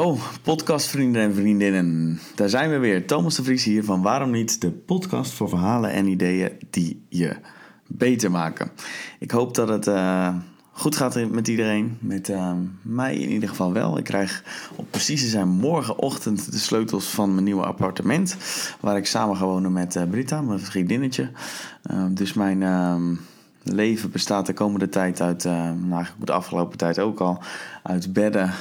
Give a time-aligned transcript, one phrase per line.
[0.00, 2.20] Yo, podcastvrienden en vriendinnen.
[2.34, 3.06] Daar zijn we weer.
[3.06, 4.60] Thomas de Vries hier van Waarom Niet?
[4.60, 7.36] De podcast voor verhalen en ideeën die je
[7.86, 8.70] beter maken.
[9.18, 10.34] Ik hoop dat het uh,
[10.72, 11.98] goed gaat met iedereen.
[12.00, 13.98] Met uh, mij in ieder geval wel.
[13.98, 14.44] Ik krijg
[14.76, 18.36] op precies zijn morgenochtend de sleutels van mijn nieuwe appartement.
[18.80, 21.30] Waar ik samen wonen met uh, Britta, mijn vriendinnetje.
[22.10, 23.18] dus mijn
[23.62, 25.44] leven bestaat de komende tijd uit,
[25.84, 27.42] nou de afgelopen tijd ook al,
[27.82, 28.52] uit bedden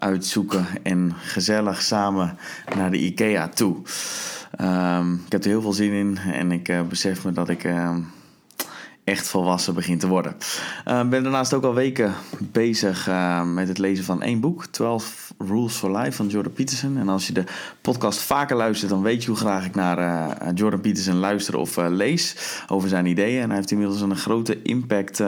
[0.00, 2.38] uitzoeken en gezellig samen
[2.74, 3.76] naar de IKEA toe.
[4.60, 7.64] Um, ik heb er heel veel zin in en ik uh, besef me dat ik
[7.64, 7.96] uh,
[9.04, 10.32] echt volwassen begin te worden.
[10.32, 13.10] Ik uh, ben daarnaast ook al weken bezig
[13.44, 16.98] met het lezen van één boek, 12 Rules for Life van Jordan Peterson.
[16.98, 17.44] En als je de
[17.80, 22.36] podcast vaker luistert, dan weet je hoe graag ik naar Jordan Peterson luister of lees
[22.68, 23.42] over zijn ideeën.
[23.42, 25.20] En hij heeft inmiddels een grote impact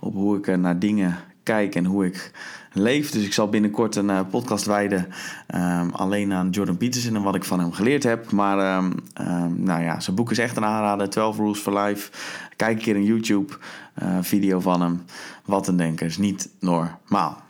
[0.00, 2.32] op hoe ik naar dingen kijk en hoe ik
[2.72, 3.10] leef.
[3.10, 5.06] Dus ik zal binnenkort een uh, podcast wijden
[5.54, 8.30] um, alleen aan Jordan Peterson en wat ik van hem geleerd heb.
[8.30, 11.10] Maar um, um, nou ja, zijn boek is echt een aanrader.
[11.10, 12.10] 12 Rules for Life.
[12.56, 13.52] Kijk een keer een YouTube
[14.02, 15.02] uh, video van hem.
[15.44, 17.42] Wat een denker is niet normaal.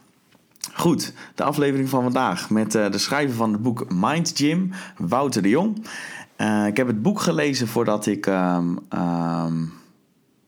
[0.73, 5.43] Goed, de aflevering van vandaag met uh, de schrijver van het boek Mind Gym, Wouter
[5.43, 5.77] de Jong.
[6.67, 8.27] ik heb het boek gelezen voordat ik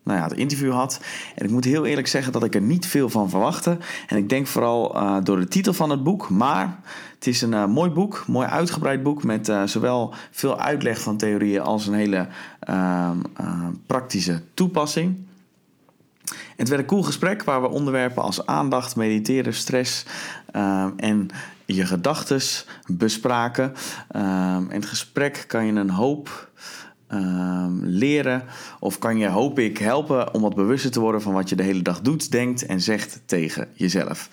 [0.06, 1.00] nou ja, het interview had.
[1.34, 3.78] En ik moet heel eerlijk zeggen dat ik er niet veel van verwachtte.
[4.06, 6.28] En ik denk vooral uh, door de titel van het boek.
[6.28, 6.78] Maar
[7.14, 9.22] het is een uh, mooi boek, mooi uitgebreid boek.
[9.22, 12.28] Met uh, zowel veel uitleg van theorieën als een hele
[13.86, 15.16] praktische toepassing.
[16.56, 20.06] Het werd een cool gesprek waar we onderwerpen als aandacht, mediteren, stress
[20.96, 21.28] en
[21.64, 22.40] je gedachten
[22.86, 23.72] bespraken.
[24.68, 26.48] in het gesprek kan je een hoop
[27.12, 28.44] Um, leren?
[28.80, 31.62] Of kan je, hoop ik, helpen om wat bewuster te worden van wat je de
[31.62, 34.28] hele dag doet, denkt en zegt tegen jezelf?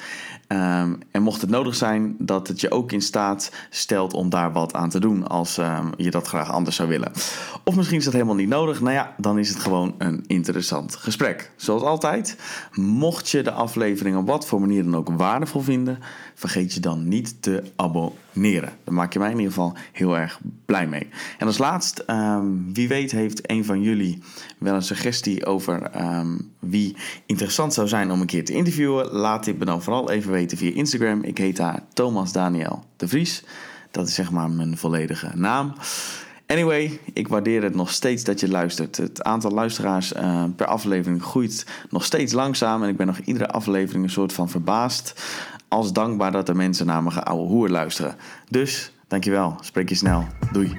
[0.48, 4.52] Um, en mocht het nodig zijn, dat het je ook in staat stelt om daar
[4.52, 7.12] wat aan te doen als um, je dat graag anders zou willen.
[7.64, 8.82] Of misschien is dat helemaal niet nodig.
[8.82, 11.52] Nou ja, dan is het gewoon een interessant gesprek.
[11.56, 12.38] Zoals altijd,
[12.74, 16.00] mocht je de aflevering op wat voor manier dan ook waardevol vinden,
[16.36, 18.72] vergeet je dan niet te abonneren.
[18.84, 21.08] Daar maak je mij in ieder geval heel erg blij mee.
[21.38, 24.24] En als laatst, um, wie weet heeft een van jullie
[24.58, 25.92] wel een suggestie over
[26.60, 26.96] wie
[27.26, 29.12] interessant zou zijn om een keer te interviewen.
[29.12, 31.24] Laat dit me dan vooral even weten via Instagram.
[31.24, 33.44] Ik heet daar Thomas Daniel de Vries.
[33.92, 35.74] Dat is zeg maar mijn volledige naam.
[36.48, 38.98] Anyway, ik waardeer het nog steeds dat je luistert.
[38.98, 42.84] Het aantal luisteraars uh, per aflevering groeit nog steeds langzaam.
[42.84, 45.24] En ik ben nog iedere aflevering een soort van verbaasd.
[45.68, 48.16] Als dankbaar dat er mensen naar mijn oude hoer luisteren.
[48.50, 49.58] Dus, dankjewel.
[49.62, 50.28] Spreek je snel.
[50.52, 50.76] Doei.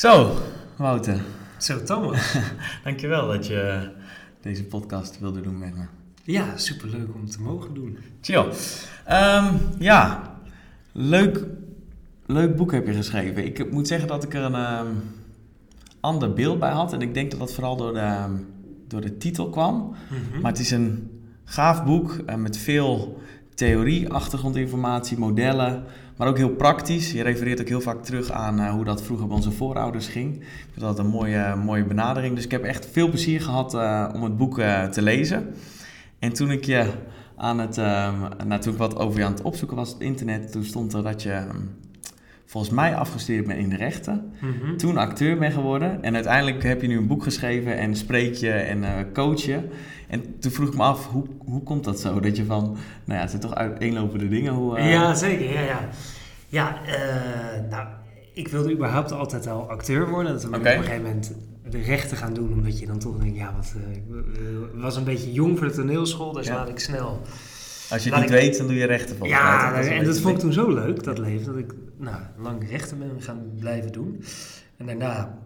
[0.00, 0.36] Zo,
[0.76, 1.20] Wouter.
[1.58, 2.36] Zo, Thomas.
[2.84, 3.90] Dankjewel dat je
[4.40, 5.84] deze podcast wilde doen met me.
[6.24, 7.98] Ja, superleuk om te mogen doen.
[8.20, 8.44] Chill.
[9.10, 10.22] Um, ja,
[10.92, 11.44] leuk,
[12.26, 13.44] leuk boek heb je geschreven.
[13.44, 15.02] Ik moet zeggen dat ik er een um,
[16.00, 16.92] ander beeld bij had.
[16.92, 18.46] En ik denk dat dat vooral door de, um,
[18.88, 19.74] door de titel kwam.
[19.76, 19.94] Mm
[20.32, 20.40] -hmm.
[20.40, 21.10] Maar het is een
[21.44, 23.20] gaaf boek uh, met veel
[23.54, 25.84] theorie, achtergrondinformatie, modellen.
[26.20, 27.12] Maar ook heel praktisch.
[27.12, 30.34] Je refereert ook heel vaak terug aan uh, hoe dat vroeger bij onze voorouders ging.
[30.34, 32.34] Ik vind dat een mooie, mooie benadering.
[32.34, 35.54] Dus ik heb echt veel plezier gehad uh, om het boek uh, te lezen.
[36.18, 36.86] En toen ik je
[37.36, 40.52] aan het, nou, toen ik wat over je aan het opzoeken was op het internet,
[40.52, 41.70] toen stond er dat je um,
[42.44, 44.32] volgens mij afgestudeerd bent in de rechten.
[44.40, 44.76] Mm -hmm.
[44.76, 46.02] Toen acteur ben geworden.
[46.02, 49.68] En uiteindelijk heb je nu een boek geschreven en spreek je en coach je.
[50.10, 52.20] En toen vroeg ik me af, hoe, hoe komt dat zo?
[52.20, 54.52] Dat je van, nou ja, het zijn toch uiteenlopende dingen.
[54.52, 54.90] Hoe, uh...
[54.90, 55.52] Ja, zeker.
[55.52, 55.88] Ja, ja.
[56.48, 57.88] ja uh, nou,
[58.34, 60.32] ik wilde überhaupt altijd al acteur worden.
[60.32, 60.72] Dat we okay.
[60.72, 61.32] op een gegeven moment
[61.70, 62.52] de rechten gaan doen.
[62.52, 64.02] Omdat je dan toch denkt, ja, wat, uh, ik
[64.74, 66.32] was een beetje jong voor de toneelschool.
[66.32, 66.54] Dus ja.
[66.54, 67.20] laat ik snel...
[67.90, 68.36] Als je het niet ik...
[68.36, 71.18] weet, dan doe je rechten volgens Ja, en dat vond ik toen zo leuk, dat
[71.18, 71.46] leven.
[71.46, 74.24] Dat ik nou, lang rechten ben gaan blijven doen.
[74.76, 75.38] En daarna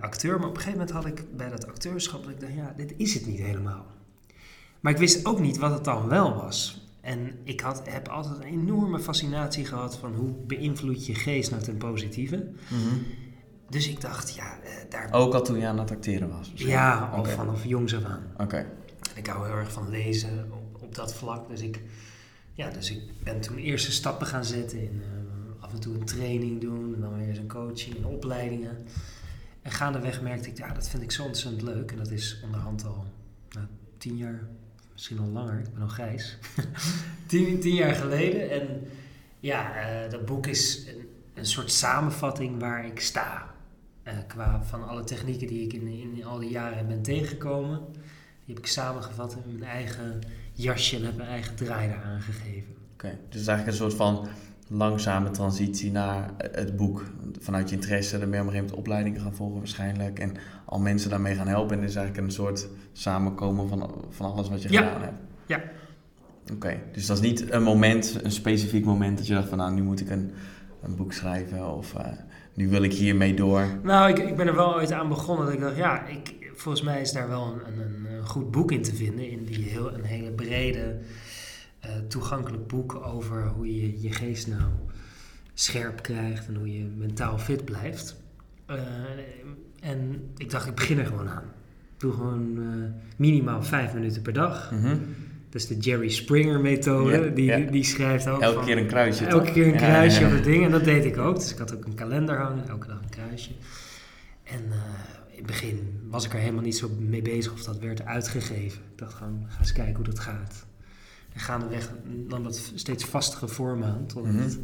[0.00, 0.38] acteur.
[0.38, 2.22] Maar op een gegeven moment had ik bij dat acteurschap...
[2.22, 3.86] dat ik dacht, ja, dit is het niet helemaal.
[4.80, 6.80] Maar ik wist ook niet wat het dan wel was.
[7.00, 11.62] En ik had, heb altijd een enorme fascinatie gehad van hoe beïnvloed je geest nou
[11.62, 12.36] ten positieve.
[12.36, 13.06] Mm -hmm.
[13.68, 15.12] Dus ik dacht, ja, daar...
[15.12, 16.52] Ook al toen je aan het acteren was?
[16.54, 17.34] Ja, al okay.
[17.34, 18.22] vanaf jongs af aan.
[18.32, 18.42] Oké.
[18.42, 18.60] Okay.
[18.60, 21.48] En ik hou heel erg van lezen op, op, dat vlak.
[21.48, 21.82] Dus ik,
[22.52, 26.04] ja, dus ik ben toen eerste stappen gaan zetten in uh, af en toe een
[26.04, 26.94] training doen.
[26.94, 28.78] En dan weer eens een coaching en opleidingen.
[29.62, 31.90] En gaandeweg merkte ik, ja, dat vind ik zo ontzettend leuk.
[31.90, 33.04] En dat is onderhand al
[33.50, 33.66] nou,
[33.98, 34.48] tien jaar
[35.00, 36.38] misschien al langer, ik ben al grijs.
[37.26, 38.50] tien, jaar geleden.
[38.50, 38.88] En
[39.40, 43.54] Ja, eh, dat boek is een, een soort samenvatting waar ik sta.
[44.02, 47.80] Eh, qua van alle technieken die ik in, in al die jaren ben tegengekomen.
[48.44, 50.20] Die heb ik samengevat in mijn eigen
[50.52, 52.74] jasje en heb mijn eigen draai aangegeven.
[52.92, 54.28] Oké, dus het is eigenlijk een soort van
[54.72, 57.04] langzame transitie naar het boek.
[57.38, 60.18] Vanuit je interesse, ben je op een gegeven moment opleidingen gaan volgen waarschijnlijk.
[60.18, 60.32] En
[60.64, 61.78] al mensen daarmee gaan helpen.
[61.78, 64.82] En is eigenlijk een soort samenkomen van, van alles wat je Ja.
[64.82, 65.18] gedaan hebt.
[65.46, 65.60] Ja.
[66.52, 69.72] Oké, dus dat is niet een moment, een specifiek moment dat je dacht van nou,
[69.74, 70.30] nu moet ik een,
[70.82, 72.06] een boek schrijven of eh,
[72.54, 73.66] nu wil ik hiermee door.
[73.82, 76.84] Nou, ik, ik ben er wel ooit aan begonnen dat ik dacht, ja, ik, volgens
[76.84, 79.30] mij is daar wel een, een, een goed boek in te vinden.
[79.30, 80.98] In die heel, een hele brede,
[81.80, 84.70] eh, toegankelijk boek over hoe je je geest nou
[85.54, 88.16] scherp krijgt en hoe je mentaal fit blijft.
[88.66, 88.78] Eh,
[89.80, 91.44] en ik dacht, ik begin er gewoon aan.
[91.94, 94.70] Ik doe gewoon eh, minimaal vijf minuten per dag.
[94.70, 94.96] Mhm.
[95.50, 97.32] Dat is de Jerry Springer methode.
[97.32, 99.26] Die, die, schrijft ook Elke van- keer een kruisje.
[99.26, 99.54] Elke toch?
[99.54, 100.36] keer een kruisje ja, op ja.
[100.36, 100.64] het ding.
[100.64, 101.34] En dat deed ik ook.
[101.34, 102.68] Dus ik had ook een kalender hangen.
[102.68, 103.50] Elke dag een kruisje.
[104.42, 104.62] En
[105.28, 108.80] in het begin was ik er helemaal niet zo mee bezig of dat werd uitgegeven.
[108.92, 110.66] Ik dacht gewoon, ga eens kijken hoe dat gaat.
[111.32, 111.92] En gaandeweg
[112.28, 114.06] nam dat steeds vastere vorm aan.
[114.06, 114.42] Totdat Mhm.
[114.42, 114.58] het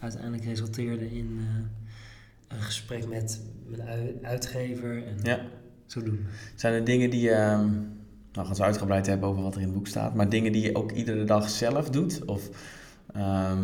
[0.00, 5.06] uiteindelijk resulteerde in eh, een gesprek met mijn ui- uitgever.
[5.06, 5.40] En Ja.
[5.86, 6.20] zodoende.
[6.54, 7.70] Zijn er dingen die je, ehm,
[8.32, 10.62] nou gaan ze uitgebreid hebben over wat er in het boek staat, maar dingen die
[10.62, 12.24] je ook iedere dag zelf doet?
[12.24, 12.48] Of
[13.14, 13.62] ehm,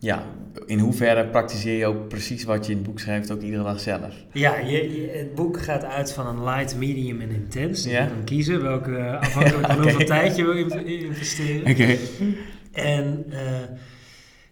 [0.00, 0.24] ja,
[0.66, 3.80] in hoeverre praktiseer je ook precies wat je in het boek schrijft ook iedere dag
[3.80, 4.14] zelf?
[4.32, 4.70] Ja, je,
[5.00, 7.82] je- het boek gaat uit van een light, medium en intense.
[7.82, 8.02] Dus Ja.
[8.02, 11.70] je kan kiezen welke, afhankelijk van hoeveel tijd je wil in- investeren.
[11.70, 11.96] Oké.
[12.72, 13.40] En eh,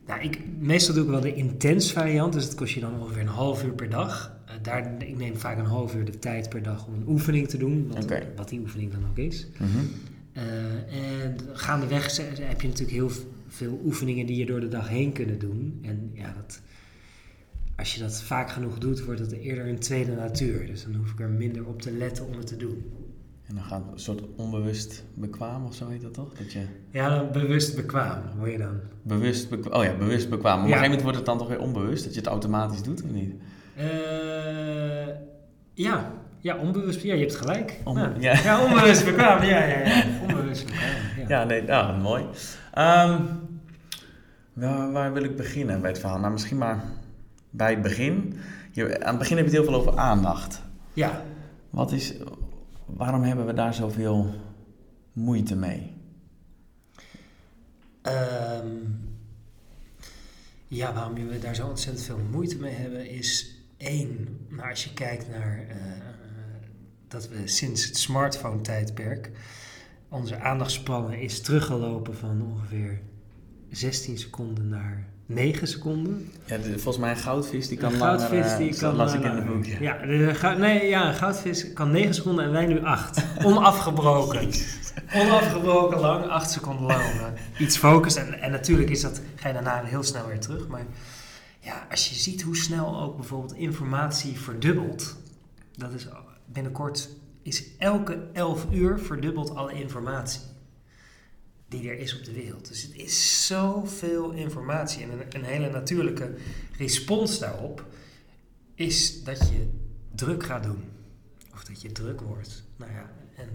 [0.06, 3.22] nou, ik, meestal doe ik wel de intens variant, dus dat kost je dan ongeveer
[3.22, 4.36] een half uur per dag.
[4.46, 7.48] Eh, daar, ik neem vaak een half uur de tijd per dag om een oefening
[7.48, 7.92] te doen,
[8.36, 9.46] wat, die oefening dan ook is.
[9.58, 9.68] Mhm.
[10.32, 13.10] En gaandeweg heb je natuurlijk heel
[13.48, 15.78] veel oefeningen die je door de dag heen kunnen doen.
[15.82, 16.60] En ja, dat,
[17.76, 20.66] als je dat vaak genoeg doet, wordt het eerder een tweede natuur.
[20.66, 22.84] Dus dan hoef ik er minder op te letten om het te doen.
[23.46, 26.34] En dan gaat het een soort onbewust bekwaam of zo heet dat toch?
[26.34, 28.80] Dat je Ja, dan bewust bekwaam, hoor je dan.
[29.02, 30.58] bewust bekwaam, oh ja, bewust bekwaam.
[30.58, 32.82] Maar op een gegeven moment wordt het dan toch weer onbewust, dat je het automatisch
[32.82, 33.34] doet of niet?
[33.76, 33.86] Eh,
[35.74, 37.00] ja, ja, onbewust.
[37.02, 37.80] Ja, je hebt gelijk.
[37.84, 38.32] Onbe- ja.
[38.32, 38.42] ja.
[38.42, 39.42] Ja, onbewust bekwaam.
[39.42, 40.04] Ja, ja, ja.
[40.28, 41.26] Onbewust bekwaam.
[41.28, 41.44] Ja.
[41.44, 42.24] Nee, nou, mooi.
[42.74, 43.22] Ehm,
[44.52, 46.18] waar, waar wil ik beginnen bij het verhaal?
[46.18, 46.82] Nou, misschien maar
[47.50, 48.38] bij het begin.
[48.72, 50.62] Je, aan het begin heb je het heel veel over aandacht.
[50.92, 51.22] ja.
[51.70, 52.14] Wat is,
[52.86, 54.34] waarom hebben we daar zoveel
[55.12, 55.96] moeite mee?
[58.02, 58.66] Ehm,
[60.68, 64.92] ja, waarom we daar zo ontzettend veel moeite mee hebben is één, nou als je
[64.92, 65.76] kijkt naar eh,
[67.08, 69.30] dat we sinds het smartphone-tijdperk
[70.08, 73.00] onze aandachtspannen is teruggelopen van ongeveer
[73.70, 76.30] 16 seconden naar 9 seconden.
[76.44, 79.22] Ja, de- volgens mij een goudvis die kan een goudvis eh, die kan las ik
[79.22, 79.64] in het boek.
[79.64, 79.98] Ja.
[80.06, 83.24] De nee, ja, een goudvis kan 9 seconden en wij nu 8.
[83.44, 84.50] Onafgebroken.
[85.14, 87.02] Onafgebroken lang, 8 seconden lang.
[87.02, 88.14] eh, iets focus.
[88.16, 90.66] En, en natuurlijk is dat, ga je daarna heel snel weer terug.
[90.68, 90.84] Maar
[91.60, 95.16] ja, als je ziet hoe snel ook bijvoorbeeld informatie verdubbelt.
[95.76, 96.06] Dat is
[96.62, 97.08] binnenkort
[97.42, 100.40] is elke 11 uur verdubbelt alle informatie
[101.68, 102.68] die er is op de wereld.
[102.68, 105.02] Dus het is zoveel informatie.
[105.02, 106.34] En een, een hele natuurlijke
[106.76, 107.84] respons daarop
[108.74, 109.68] is dat je
[110.14, 110.84] druk gaat doen.
[111.54, 112.64] Of dat je druk wordt.
[112.76, 113.48] Nou ja, en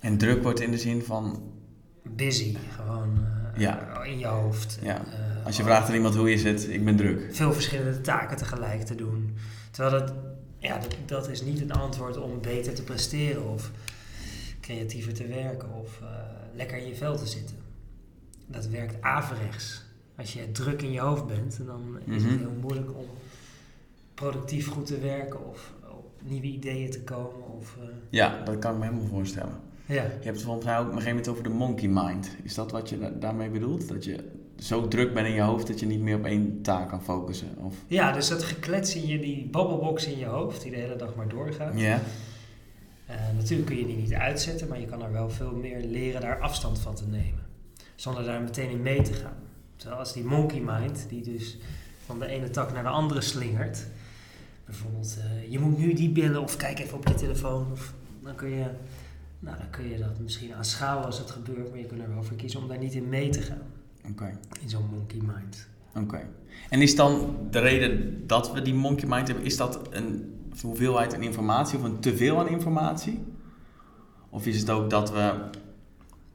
[0.00, 1.52] En druk wordt in de zin van,
[2.02, 3.18] busy, gewoon
[3.54, 4.02] eh, Ja.
[4.02, 4.78] in je hoofd.
[4.82, 5.04] Ja.
[5.06, 7.34] Eh, als je vraagt aan iemand hoe is het, ik ben druk.
[7.34, 9.36] veel verschillende taken tegelijk te doen.
[9.70, 10.14] Terwijl dat,
[10.64, 13.70] ja, dat, dat is niet een antwoord om beter te presteren of
[14.60, 16.06] creatiever te werken of eh,
[16.54, 17.56] lekker in je vel te zitten.
[18.46, 19.82] Dat werkt averechts.
[20.16, 22.30] Als je druk in je hoofd bent, dan is Mhm.
[22.30, 23.06] het heel moeilijk om
[24.14, 27.48] productief goed te werken of op nieuwe ideeën te komen.
[27.58, 29.54] Of, eh, Ja, dat kan ik me helemaal voorstellen.
[29.86, 29.94] ja.
[29.94, 32.30] Je hebt het volgens mij ook op een gegeven moment over de monkey mind.
[32.42, 33.88] Is dat wat je da- daarmee bedoelt?
[33.88, 36.88] Dat je zo druk bent in je hoofd dat je niet meer op één taak
[36.88, 37.48] kan focussen?
[37.56, 37.74] Of...
[37.86, 41.14] ja, dus dat geklets in je, die babbelbox in je hoofd, die de hele dag
[41.14, 41.80] maar doorgaat.
[41.80, 42.00] Ja?
[43.06, 46.20] Eh, natuurlijk kun je die niet uitzetten, maar je kan er wel veel meer leren
[46.20, 47.42] daar afstand van te nemen.
[47.94, 49.36] Zonder daar meteen in mee te gaan.
[49.76, 51.58] Terwijl als die monkey mind, die dus
[52.04, 53.86] van de ene tak naar de andere slingert.
[54.64, 57.72] Bijvoorbeeld, eh, je moet nu die bellen of kijk even op je telefoon.
[57.72, 57.92] Of,
[58.22, 58.66] dan, kun je,
[59.38, 62.22] nou, dan kun je dat misschien aanschouwen als het gebeurt, maar je kunt er wel
[62.22, 63.62] voor kiezen om daar niet in mee te gaan.
[64.10, 64.38] Oké.
[64.60, 65.68] In zo'n monkey mind.
[65.94, 66.28] Oké.
[66.70, 70.32] En is dan de reden dat we die monkey mind hebben, is dat een
[70.62, 73.24] hoeveelheid aan informatie of een teveel aan informatie?
[74.30, 75.32] Of is het ook dat we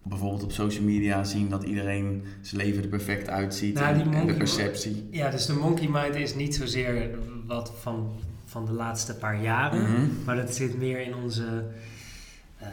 [0.03, 4.13] bijvoorbeeld op social media zien dat iedereen zijn leven er perfect uitziet Nou, die en,
[4.13, 5.07] en de perceptie.
[5.11, 7.09] Ja, dus de monkey mind is niet zozeer
[7.45, 8.11] wat van,
[8.45, 10.01] van de laatste paar jaren, Mhm.
[10.25, 11.63] maar dat zit meer in onze
[12.57, 12.67] eh,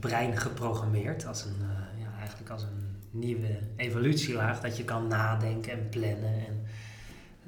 [0.00, 5.72] brein geprogrammeerd als een, eh, ja, eigenlijk als een nieuwe evolutielaag, dat je kan nadenken
[5.72, 6.66] en plannen en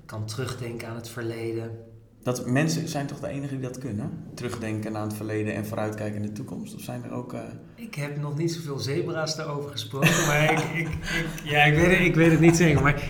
[0.06, 1.87] kan terugdenken aan het verleden.
[2.28, 4.10] Dat mensen zijn toch de enigen die dat kunnen?
[4.34, 6.74] Terugdenken aan het verleden en vooruitkijken in de toekomst?
[6.74, 7.32] Of zijn er ook...
[7.32, 7.40] eh,
[7.74, 11.90] Ik heb nog niet zoveel zebra's daarover gesproken, maar ik, ik, ik, ja, ik, weet
[11.90, 12.82] het, ik weet het niet zeker.
[12.82, 13.02] Maar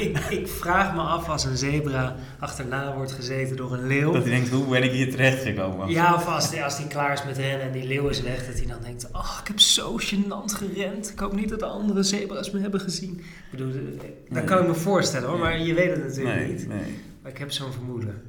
[0.00, 4.12] ik, ik vraag me af als een zebra achterna wordt gezeten door een leeuw.
[4.12, 5.88] Dat hij denkt, hoe ben ik hier terecht gekomen?
[5.90, 8.56] Ja, of als hij als klaar is met rennen en die leeuw is weg, dat
[8.56, 11.10] hij dan denkt: Oh, ik heb zo gênant gerend.
[11.10, 13.18] Ik hoop niet dat de andere zebra's me hebben gezien.
[13.18, 14.44] Ik bedoel, eh, dat Nee.
[14.44, 16.68] kan ik me voorstellen hoor, maar je weet het natuurlijk nee, niet.
[16.68, 16.94] nee.
[17.22, 18.22] Maar ik heb zo'n vermoeden.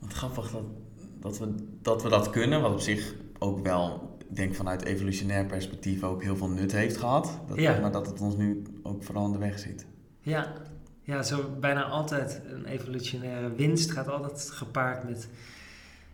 [0.00, 0.62] Wat grappig dat,
[1.20, 5.46] dat, we, dat we dat kunnen, wat op zich ook wel, ik denk vanuit evolutionair
[5.46, 7.40] perspectief ook heel veel nut heeft gehad.
[7.48, 7.80] Dat, Ja.
[7.80, 9.86] Maar dat het ons nu ook vooral aan de weg zit.
[10.20, 10.52] Ja,
[11.02, 15.28] ja, zo bijna altijd een evolutionaire winst gaat altijd gepaard met.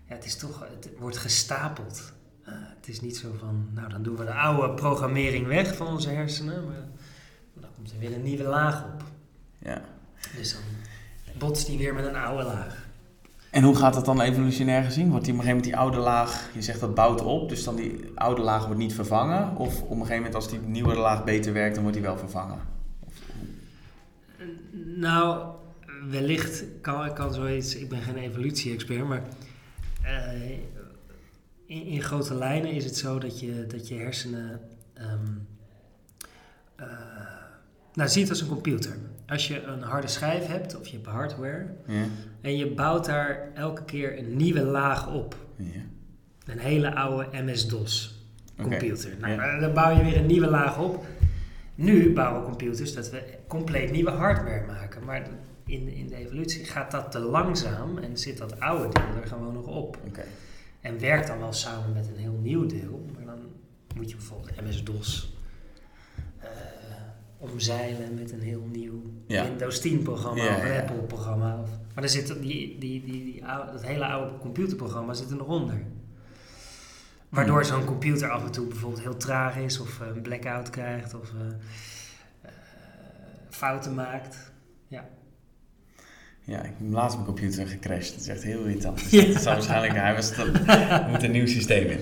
[0.08, 2.12] Ja, het is toch, het wordt gestapeld.
[2.44, 5.86] Eh, het is niet zo van, nou dan doen we de oude programmering weg van
[5.86, 6.88] onze hersenen, maar
[7.54, 9.02] dan komt er weer een nieuwe laag op.
[9.58, 9.82] Ja.
[10.36, 10.62] Dus dan
[11.38, 12.85] botst die weer met een oude laag.
[13.56, 15.10] En hoe gaat dat dan evolutionair gezien?
[15.10, 17.64] Wordt die op een gegeven moment die oude laag, je zegt dat bouwt op, dus
[17.64, 19.56] dan die oude laag wordt niet vervangen?
[19.56, 22.18] Of op een gegeven moment als die nieuwe laag beter werkt, dan wordt die wel
[22.18, 22.58] vervangen?
[24.96, 25.54] Nou,
[26.10, 29.22] wellicht kan, kan zoiets, ik ben geen evolutie-expert, maar
[30.02, 30.50] eh,
[31.66, 34.60] in, in grote lijnen is het zo dat je, dat je hersenen
[34.94, 35.26] ehm
[36.76, 36.86] eh,
[37.96, 38.96] nou, ziet als een computer.
[39.26, 42.04] Als je een harde schijf hebt of je hebt hardware Ja.
[42.46, 45.80] En je bouwt daar elke keer een nieuwe laag op, ja.
[46.44, 48.24] een hele oude MS-DOS
[48.62, 49.16] computer.
[49.20, 49.58] Nou, Ja.
[49.58, 51.06] Dan bouw je weer een nieuwe laag op.
[51.74, 55.04] Nu bouwen computers dat we compleet nieuwe hardware maken.
[55.04, 55.28] Maar
[55.64, 59.54] in, in de evolutie gaat dat te langzaam en zit dat oude deel er gewoon
[59.54, 59.98] nog op.
[60.80, 63.06] En werkt dan wel samen met een heel nieuw deel.
[63.14, 63.38] Maar dan
[63.96, 65.35] moet je bijvoorbeeld MS-DOS
[67.52, 69.42] omzeilen met een heel nieuw Ja.
[69.44, 70.80] Windows 10 programma Ja, of een ja, ja.
[70.80, 71.60] Apple programma.
[71.62, 75.36] Of, maar dan zit die, die, die, die, oude- dat hele oude computerprogramma zit er
[75.36, 75.82] nog onder.
[77.28, 81.14] Waardoor zo'n computer af en toe bijvoorbeeld heel traag is of eh, een blackout krijgt
[81.14, 81.46] of eh,
[82.42, 82.50] eh,
[83.50, 84.54] fouten maakt.
[86.48, 88.12] Ja, ik heb laatst mijn computer gecrashed.
[88.12, 88.98] Dat is echt heel irritant.
[88.98, 89.32] Dus Ja.
[89.32, 90.52] dat zou waarschijnlijk, hij was er
[91.10, 91.98] moet een nieuw systeem in.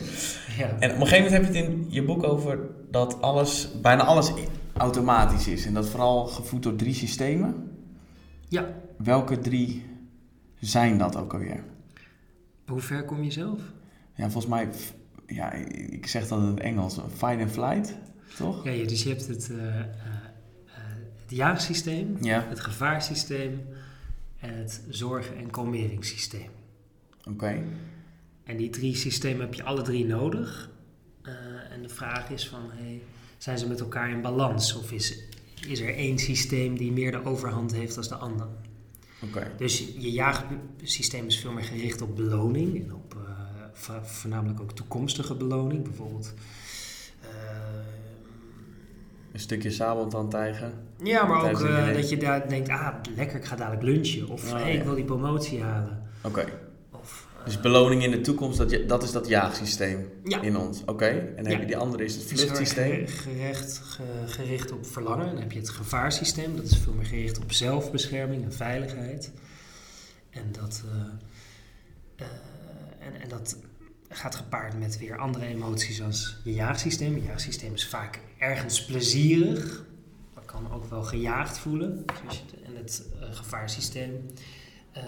[0.58, 0.76] Ja.
[0.78, 2.58] En op een gegeven moment heb je het in je boek over
[2.90, 4.32] dat alles, bijna alles
[4.76, 5.66] automatisch is.
[5.66, 7.70] En dat vooral gevoed door drie systemen.
[8.48, 8.82] ja.
[8.96, 9.86] Welke drie
[10.60, 11.64] zijn dat ook alweer?
[12.66, 13.60] Hoe ver kom je zelf?
[14.14, 14.68] Ja, volgens mij,
[15.26, 17.94] ja, ik zeg dat in het Engels, fight and flight,
[18.36, 18.64] toch?
[18.64, 19.86] Ja, je- dus je hebt het, eh, eh,
[21.22, 22.44] het jaagsysteem, Ja.
[22.48, 23.60] het gevaarsysteem
[24.40, 26.50] en het zorg- en kalmeringssysteem.
[27.30, 27.62] Oké.
[28.44, 30.70] En die drie systemen heb je alle drie nodig.
[31.70, 33.02] En de vraag is van, hey,
[33.44, 34.74] zijn ze met elkaar in balans?
[34.74, 35.18] Of is,
[35.68, 38.46] is er één systeem die meer de overhand heeft dan de ander?
[39.22, 39.50] Oké.
[39.56, 43.30] Dus je jaagsysteem is veel meer gericht op beloning en op eh,
[43.72, 45.82] vo- voornamelijk ook toekomstige beloning.
[45.82, 46.34] Bijvoorbeeld.
[47.20, 47.28] eh,
[49.32, 50.72] Een stukje sabeltandtijger.
[51.02, 54.28] ja, maar ook eh, dat je daar denkt, ah lekker, ik ga dadelijk lunchen.
[54.28, 56.02] Of Oh, hey, ik wil die promotie halen.
[56.22, 56.44] Oké.
[57.44, 60.40] Dus beloning in de toekomst, dat, je, dat is dat jaagsysteem Ja.
[60.42, 60.82] in ons.
[60.84, 61.06] Oké.
[61.06, 63.06] En dan heb je die andere, is het vluchtsysteem.
[63.06, 65.26] gerecht, ge- gericht op verlangen.
[65.26, 69.30] Dan heb je het gevaarsysteem, dat is veel meer gericht op zelfbescherming en veiligheid.
[70.30, 71.00] En dat, eh,
[72.16, 73.56] eh, en, en dat
[74.08, 77.14] gaat gepaard met weer andere emoties als je jaagsysteem.
[77.16, 79.84] Je jaagsysteem is vaak ergens plezierig,
[80.34, 82.04] maar kan ook wel gejaagd voelen.
[82.30, 84.26] Je- En het eh, gevaarsysteem
[84.92, 85.02] eh,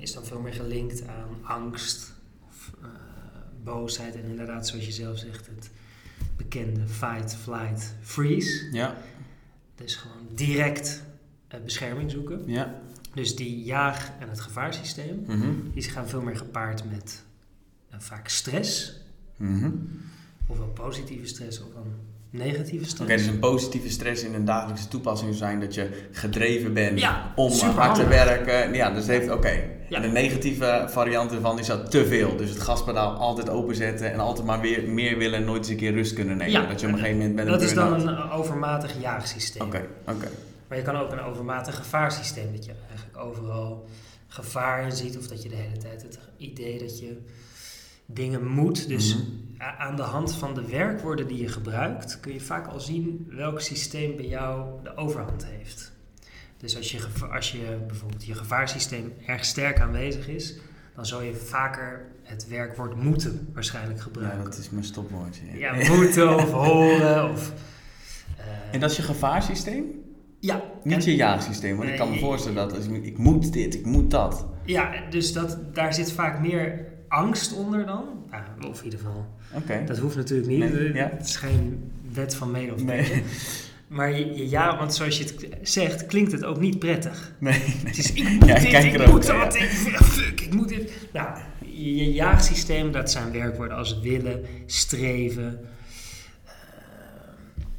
[0.00, 2.12] is dan veel meer gelinkt aan angst
[2.48, 2.88] of eh,
[3.64, 4.14] boosheid.
[4.14, 5.70] En inderdaad, zoals je zelf zegt, het
[6.36, 8.68] bekende fight, flight, freeze.
[8.72, 8.96] Ja.
[9.74, 11.02] Dus gewoon direct
[11.48, 12.42] eh, bescherming zoeken.
[12.46, 12.80] Ja.
[13.14, 15.48] Dus die jaag- en het gevaarsysteem, Mhm.
[15.74, 17.22] die gaan veel meer gepaard met
[17.90, 19.00] eh, vaak stress.
[19.36, 19.70] Mhm.
[20.46, 21.92] Ofwel positieve stress of een
[22.30, 23.24] negatieve Oké, stress.
[23.24, 27.32] dus een positieve stress in een dagelijkse toepassing zou zijn dat je gedreven bent Ja,
[27.36, 28.74] om hard te werken.
[28.74, 29.70] Ja, dus heeft, oké.
[29.88, 29.96] Ja.
[29.96, 32.36] En de negatieve variant ervan is dat te veel.
[32.36, 35.76] Dus het gaspedaal altijd openzetten en altijd maar weer meer willen en nooit eens een
[35.76, 36.52] keer rust kunnen nemen.
[36.52, 39.62] Ja, dat je op een gegeven moment bent dat is dan een overmatig jaagsysteem.
[39.66, 40.28] Oké, oké.
[40.68, 43.88] Maar je kan ook een overmatig gevaarsysteem, dat je eigenlijk overal
[44.26, 47.16] gevaar in ziet, of dat je de hele tijd het idee dat je
[48.06, 48.88] dingen moet.
[48.88, 49.24] Dus Mhm.
[49.78, 53.60] aan de hand van de werkwoorden die je gebruikt, kun je vaak al zien welk
[53.60, 55.92] systeem bij jou de overhand heeft.
[56.58, 56.98] Dus als je,
[57.32, 60.56] als je bijvoorbeeld je gevaarsysteem erg sterk aanwezig is,
[60.94, 64.44] dan zal je vaker het werkwoord moeten waarschijnlijk Ja, gebruiken.
[64.44, 65.42] dat is mijn stopwoordje.
[65.54, 67.52] Ja, moeten of horen of...
[68.36, 69.84] eh, En dat is je gevaarsysteem?
[70.40, 73.52] ja, Niet en- je jaagsysteem, want ik kan me voorstellen dat als ik, ik moet
[73.52, 74.46] dit, ik moet dat.
[74.64, 78.04] Ja, dus dat, daar zit vaak meer angst onder dan.
[78.30, 79.26] Nou, of in ieder geval.
[79.54, 79.84] Oké.
[79.86, 80.58] Dat hoeft natuurlijk niet.
[80.72, 81.08] Nee, ja.
[81.16, 83.22] Het is geen wet van mede of Nee.
[83.88, 87.32] Maar je, ja, want zoals je het zegt, klinkt het ook niet prettig.
[87.38, 87.68] Nee, nee.
[87.84, 89.60] Het is, ik moet Ja, ik dit, kijk ik er moet dat, ja.
[89.60, 90.92] ik, fuck, ik moet dit.
[91.12, 91.38] Nou,
[91.72, 95.60] je, jaagsysteem, dat zijn werkwoorden als willen, streven.
[96.44, 96.52] eh,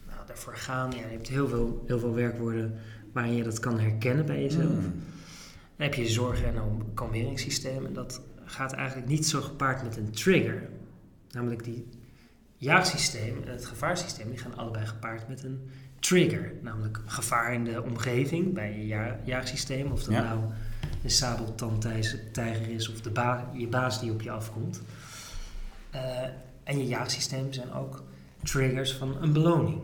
[0.08, 0.92] nou, daarvoor gaan.
[0.92, 2.74] Ja, je hebt heel veel, heel veel werkwoorden
[3.14, 4.64] waarin je dat kan herkennen bij jezelf.
[4.64, 4.82] Hmm.
[4.82, 7.86] Dan heb je je zorgen- en een kalmeringssysteem.
[7.86, 10.70] En dat gaat eigenlijk niet zo gepaard met een trigger.
[11.32, 11.88] Namelijk die
[12.58, 16.52] jaagsysteem en het gevaarsysteem, die gaan allebei gepaard met een trigger.
[16.62, 19.92] Namelijk gevaar in de omgeving bij je ja- jaagsysteem.
[19.92, 20.22] Of dat Ja.
[20.24, 20.40] nou
[21.04, 24.82] een sabeltandtijger is of de ba- je baas die op je afkomt.
[25.90, 26.24] Eh,
[26.64, 28.04] en je jaagsysteem zijn ook
[28.44, 29.82] triggers van een beloning.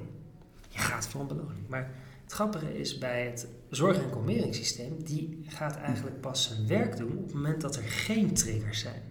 [0.69, 1.67] Je gaat voor een beloning.
[1.67, 1.89] Maar
[2.23, 7.17] het grappige is bij het zorg- en kalmeringssysteem, die gaat eigenlijk pas zijn werk doen
[7.17, 9.01] op het moment dat er geen triggers zijn.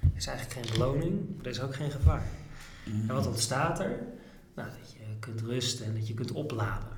[0.00, 2.22] Er is eigenlijk geen beloning, er is ook geen gevaar.
[3.08, 3.98] En wat ontstaat er?
[4.54, 6.88] Nou, dat je kunt rusten en dat je kunt opladen.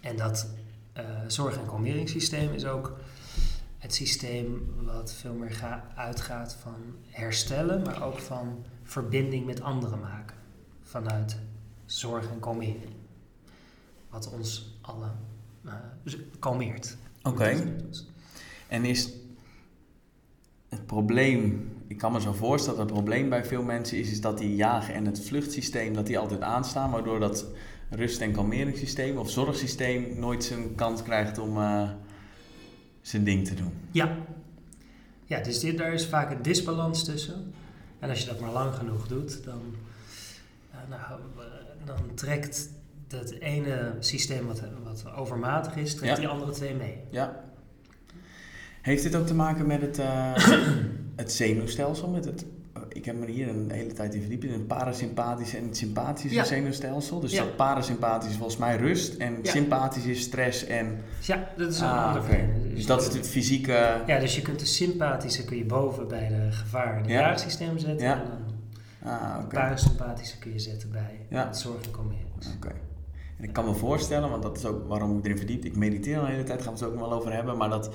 [0.00, 0.48] En dat
[0.92, 2.96] eh, zorg- en kalmeringssysteem is ook
[3.78, 6.74] het systeem wat veel meer ga- uitgaat van
[7.08, 10.36] herstellen, maar ook van verbinding met anderen maken.
[10.82, 11.36] Vanuit
[11.86, 12.92] zorg en kalmering.
[14.10, 15.10] Wat ons alle
[16.04, 16.96] z- kalmeert.
[17.22, 17.74] Oké.
[18.68, 19.08] En is
[20.68, 24.20] het probleem, ik kan me zo voorstellen dat het probleem bij veel mensen is, is
[24.20, 27.46] dat die jagen en het vluchtsysteem, dat die altijd aanstaan, waardoor dat
[27.90, 31.90] rust- en kalmeringssysteem of zorgsysteem nooit zijn kans krijgt om eh,
[33.00, 33.72] zijn ding te doen.
[33.90, 34.16] Ja.
[35.24, 37.52] Ja, dus dit, daar is vaak een disbalans tussen.
[37.98, 39.60] En als je dat maar lang genoeg doet, dan,
[40.88, 41.44] nou, eh,
[41.84, 42.68] dan trekt
[43.08, 46.18] dat ene systeem wat, wat overmatig is, trekt Ja.
[46.18, 46.98] die andere twee mee.
[47.10, 47.44] Ja.
[48.82, 50.34] Heeft dit ook te maken met het, eh,
[51.16, 52.08] het zenuwstelsel?
[52.08, 55.56] Met het, eh, ik heb me hier een hele tijd in verdiept in het parasympathische
[55.56, 56.44] en het sympathische Ja.
[56.44, 57.20] zenuwstelsel.
[57.20, 57.42] Dus Ja.
[57.44, 59.50] dat parasympathisch is volgens mij rust en Ja.
[59.50, 60.98] sympathisch is stress en...
[61.20, 62.30] Ja, dat is een Ah, ander oké.
[62.30, 62.48] verhaal.
[62.74, 64.02] Dus dat is het fysieke...
[64.06, 67.20] Ja, dus je kunt de sympathische kun je boven bij de gevaar en het Ja.
[67.20, 68.06] jaagsysteem zetten.
[68.06, 68.50] En dan
[69.04, 71.46] Ah, de parasympathische kun je zetten bij Ja.
[71.46, 72.26] het zorg en kalmeren.
[72.56, 72.72] Oké.
[73.38, 75.64] En ik kan me voorstellen, want dat is ook waarom ik erin verdiep.
[75.64, 77.56] Ik mediteer al de hele tijd, gaan we het ook nog wel over hebben.
[77.56, 77.90] Maar dat,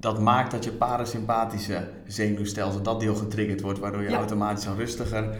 [0.00, 3.78] dat maakt dat je parasympathische zenuwstelsel, dat deel getriggerd wordt.
[3.78, 4.16] Waardoor je Ja.
[4.16, 5.36] automatisch al rustiger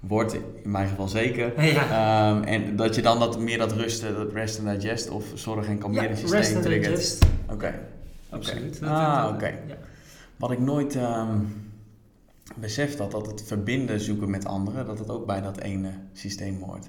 [0.00, 0.34] wordt.
[0.34, 1.62] In mijn geval zeker.
[1.64, 2.30] Ja.
[2.32, 5.66] Ehm, en dat je dan dat, meer dat rusten, dat rest and digest of zorg-
[5.68, 7.18] en Ja, rest and triggert.
[7.44, 7.54] Oké.
[7.54, 7.78] Oké.
[8.30, 8.80] Absoluut.
[8.82, 9.46] Ah, oké.
[9.46, 9.74] ja.
[10.36, 11.38] Wat ik nooit ehm
[12.56, 16.62] beseft had, dat het verbinden zoeken met anderen, dat het ook bij dat ene systeem
[16.62, 16.88] hoort.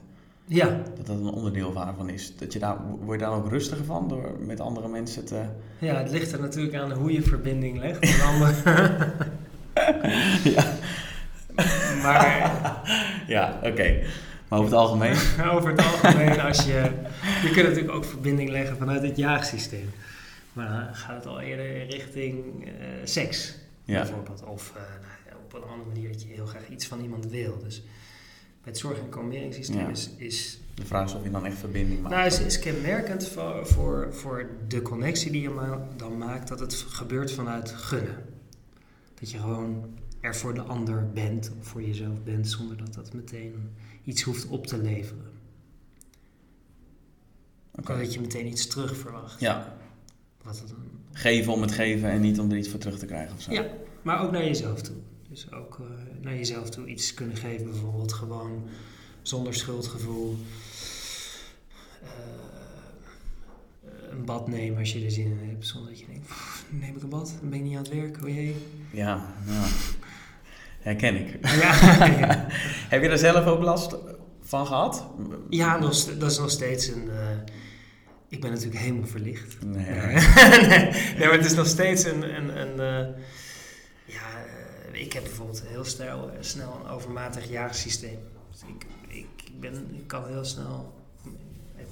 [0.51, 2.35] Ja, Dat dat een onderdeel daarvan is.
[2.37, 5.43] Dat je daar, word je daar ook rustiger van door met andere mensen te...
[5.79, 8.07] ja, het ligt er natuurlijk aan hoe je verbinding legt.
[10.55, 10.63] ja,
[12.03, 12.51] Maar
[13.27, 13.99] ja oké.
[14.47, 15.15] Maar over het algemeen...
[15.55, 16.91] over het algemeen, als je,
[17.43, 19.89] je kunt natuurlijk ook verbinding leggen vanuit het jaagsysteem.
[20.53, 22.71] Maar dan gaat het al eerder richting eh,
[23.03, 24.43] seks, Ja, bijvoorbeeld.
[24.43, 24.81] Of eh,
[25.27, 27.59] nou op een andere manier dat je heel graag iets van iemand wil.
[27.63, 27.83] Dus
[28.63, 29.87] bij het zorg- en kalmeringssysteem Ja.
[29.89, 32.15] is, is, de vraag is of je dan echt verbinding maakt.
[32.15, 36.59] nou, is, is kenmerkend voor, voor, voor de connectie die je ma- dan maakt, dat
[36.59, 38.25] het gebeurt vanuit gunnen.
[39.19, 39.85] Dat je gewoon
[40.19, 43.53] er voor de ander bent, of voor jezelf bent, zonder dat dat meteen
[44.03, 45.25] iets hoeft op te leveren.
[47.71, 49.39] Of dat je meteen iets terug verwacht.
[49.39, 49.77] Ja,
[50.43, 50.77] Wat het dan,
[51.11, 53.51] geven om het geven en niet om er iets voor terug te krijgen of zo.
[53.51, 53.67] Ja.
[54.01, 54.95] maar ook naar jezelf toe.
[55.29, 55.85] Dus ook eh,
[56.21, 58.63] naar jezelf toe iets kunnen geven, bijvoorbeeld gewoon
[59.21, 60.37] zonder schuldgevoel.
[62.03, 62.09] Eh,
[64.11, 66.95] een bad nemen als je er zin in hebt, zonder dat je denkt, "Pff, neem
[66.95, 68.55] ik een bad, dan ben ik niet aan het werk, oh jee.
[68.91, 69.63] Ja, ja.
[70.79, 71.37] Herken ik.
[71.47, 72.47] Ja, ja.
[72.93, 73.95] Heb je er zelf ook last
[74.41, 75.05] van gehad?
[75.49, 77.09] ja nog dat is nog steeds een...
[77.09, 77.37] eh,
[78.27, 79.65] ik ben natuurlijk helemaal verlicht.
[79.65, 79.85] Nee.
[79.85, 80.13] Nee.
[81.27, 82.35] maar het is nog steeds een.
[82.35, 83.15] een, een
[84.99, 88.19] ik heb bijvoorbeeld heel snel, snel een overmatig jaagsysteem.
[88.51, 90.97] Dus ik, ik, ben, ik kan heel snel.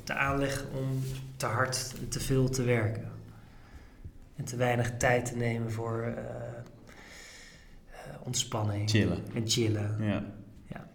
[0.04, 1.04] De aanleg om
[1.36, 3.12] te hard en te veel te werken.
[4.36, 6.14] En te weinig tijd te nemen voor eh,
[7.88, 9.24] eh, ontspanning Chillen.
[9.34, 9.96] en chillen.
[10.00, 10.24] Ja.
[10.66, 10.88] ja.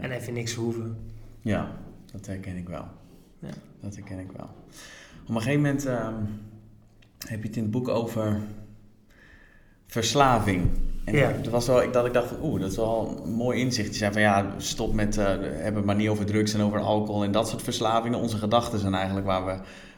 [0.00, 1.10] En even niks hoeven.
[1.40, 1.76] Ja,
[2.12, 2.88] dat herken ik wel.
[3.38, 3.52] Ja.
[3.80, 4.48] Dat herken ik wel.
[5.22, 6.14] Op een gegeven moment ehm,
[7.26, 8.40] heb je het in het boek over
[9.86, 10.70] verslaving.
[11.04, 11.32] En Ja.
[11.42, 13.88] dat was wel, ik- dat ik dacht van, oeh, dat is wel een mooi inzicht.
[13.88, 17.24] Je zei van, ja, stop met, eh hebben maar niet over drugs en over alcohol
[17.24, 18.18] en dat soort verslavingen.
[18.18, 19.50] Onze gedachten zijn eigenlijk waar we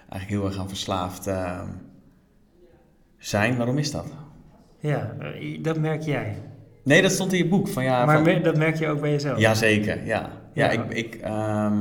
[0.09, 1.67] eigenlijk heel erg aan verslaafd ehm,
[3.19, 3.57] zijn.
[3.57, 4.07] Waarom is dat?
[4.79, 6.37] Ja, eh, dat merk jij.
[6.85, 7.69] Nee, dat stond in je boek.
[7.69, 9.39] Van, ja, maar van, me- dat merk je ook bij jezelf.
[9.39, 10.31] Jazeker, ja.
[10.53, 10.83] Ja, Ja.
[10.83, 11.79] ik, ik ehm,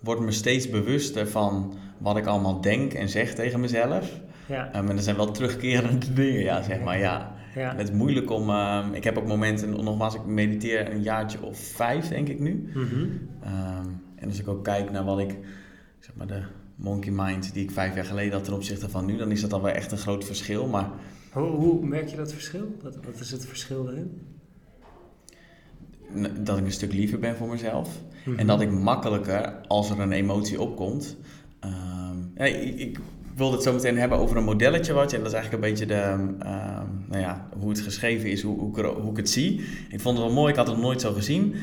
[0.00, 4.10] word me steeds bewuster van wat ik allemaal denk en zeg tegen mezelf.
[4.48, 7.34] Ja, Um, en er zijn wel terugkerende dingen, ja, zeg maar, ja.
[7.56, 7.74] Ja.
[7.76, 8.50] Het is moeilijk om...
[8.50, 12.68] ehm, ik heb ook momenten, nogmaals, ik mediteer een jaartje of vijf, denk ik nu.
[12.74, 13.06] Mhm.
[13.42, 15.38] Ehm, en als ik ook kijk naar wat ik,
[16.00, 16.42] zeg maar, de
[16.76, 19.52] monkey mind die ik vijf jaar geleden had ten opzichte van nu, dan is dat
[19.52, 20.66] al wel echt een groot verschil.
[20.66, 20.90] Maar
[21.32, 22.76] Hoe, hoe merk je dat verschil?
[22.82, 24.20] Wat, wat is het verschil daarin?
[26.18, 28.00] n- dat ik een stuk liever ben voor mezelf.
[28.24, 28.38] Mhm.
[28.38, 31.16] En dat ik makkelijker, als er een emotie opkomt.
[31.60, 33.00] ehm, ja, ik, ik
[33.36, 35.12] wilde het zo meteen hebben over een modelletje wat.
[35.12, 36.00] En dat is eigenlijk een beetje de,
[36.44, 39.60] ehm, nou ja, hoe het geschreven is, hoe, hoe, ik hoe ik het zie.
[39.88, 41.54] Ik vond het wel mooi, ik had het nog nooit zo gezien.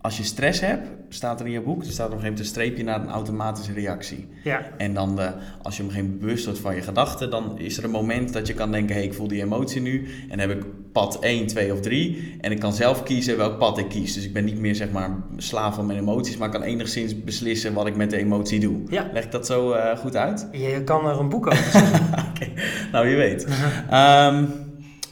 [0.00, 2.38] Als je stress hebt, staat er in je boek, er staat op een gegeven moment
[2.38, 4.28] een streepje naar een automatische reactie.
[4.44, 7.30] Ja, En dan, de, als je op een gegeven moment bewust wordt van je gedachten,
[7.30, 9.80] dan is er een moment dat je kan denken: hé, hey, ik voel die emotie
[9.80, 10.08] nu.
[10.28, 12.36] En heb ik pad 1, 2 of 3.
[12.40, 14.14] En ik kan zelf kiezen welk pad ik kies.
[14.14, 17.74] Dus ik ben niet meer zeg maar slaaf van mijn emoties, maar kan enigszins beslissen
[17.74, 18.80] wat ik met de emotie doe.
[18.88, 19.10] Ja.
[19.12, 20.48] Leg ik dat zo eh, goed uit?
[20.52, 22.00] je kan er een boek over schrijven.
[22.34, 22.48] Oké,
[22.92, 23.46] nou wie weet.
[23.90, 24.44] Ehm,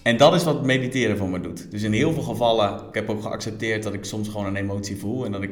[0.02, 1.70] en dat is wat mediteren voor me doet.
[1.70, 4.96] Dus in heel veel gevallen, ik heb ook geaccepteerd dat ik soms gewoon een emotie
[4.96, 5.50] voel en dat ik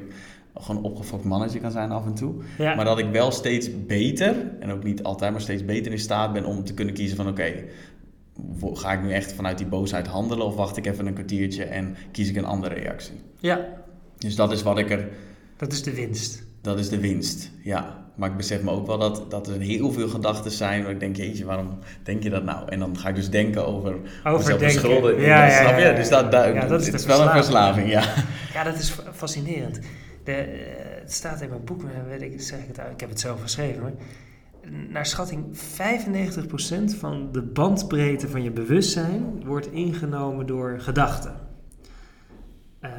[0.55, 2.35] gewoon een opgefokt mannetje kan zijn af en toe.
[2.59, 2.75] Ja.
[2.75, 6.33] Maar dat ik wel steeds beter, en ook niet altijd, maar steeds beter in staat
[6.33, 7.53] ben om te kunnen kiezen van oké,
[8.72, 11.96] ga ik nu echt vanuit die boosheid handelen of wacht ik even een kwartiertje en
[12.12, 13.20] kies ik een andere reactie.
[13.37, 13.66] ja,
[14.18, 15.09] Dus dat is wat ik er,
[15.57, 16.42] dat is de winst.
[16.62, 18.07] dat is de winst, ja.
[18.16, 21.01] Maar ik besef me ook wel dat, dat er heel veel gedachten zijn waar ik
[21.01, 22.68] denk, jeetje, waarom denk je dat nou?
[22.68, 25.20] En dan ga ik dus denken over Overdenken.
[25.20, 25.81] Ja, ja, snap je?
[25.85, 25.94] ja, ja.
[25.96, 27.90] Dus dat, dat, Ja, dat is wel een verslaving.
[27.90, 28.03] ja.
[28.53, 29.79] Ja, dat is fa- fascinerend.
[30.24, 33.09] De, eh, het staat in mijn boek, weet ik, zeg ik, het uit, ik heb
[33.09, 33.83] het zelf geschreven.
[33.83, 33.92] Maar
[34.88, 41.35] naar schatting 95% van de bandbreedte van je bewustzijn wordt ingenomen door gedachten.
[42.81, 42.90] Eh,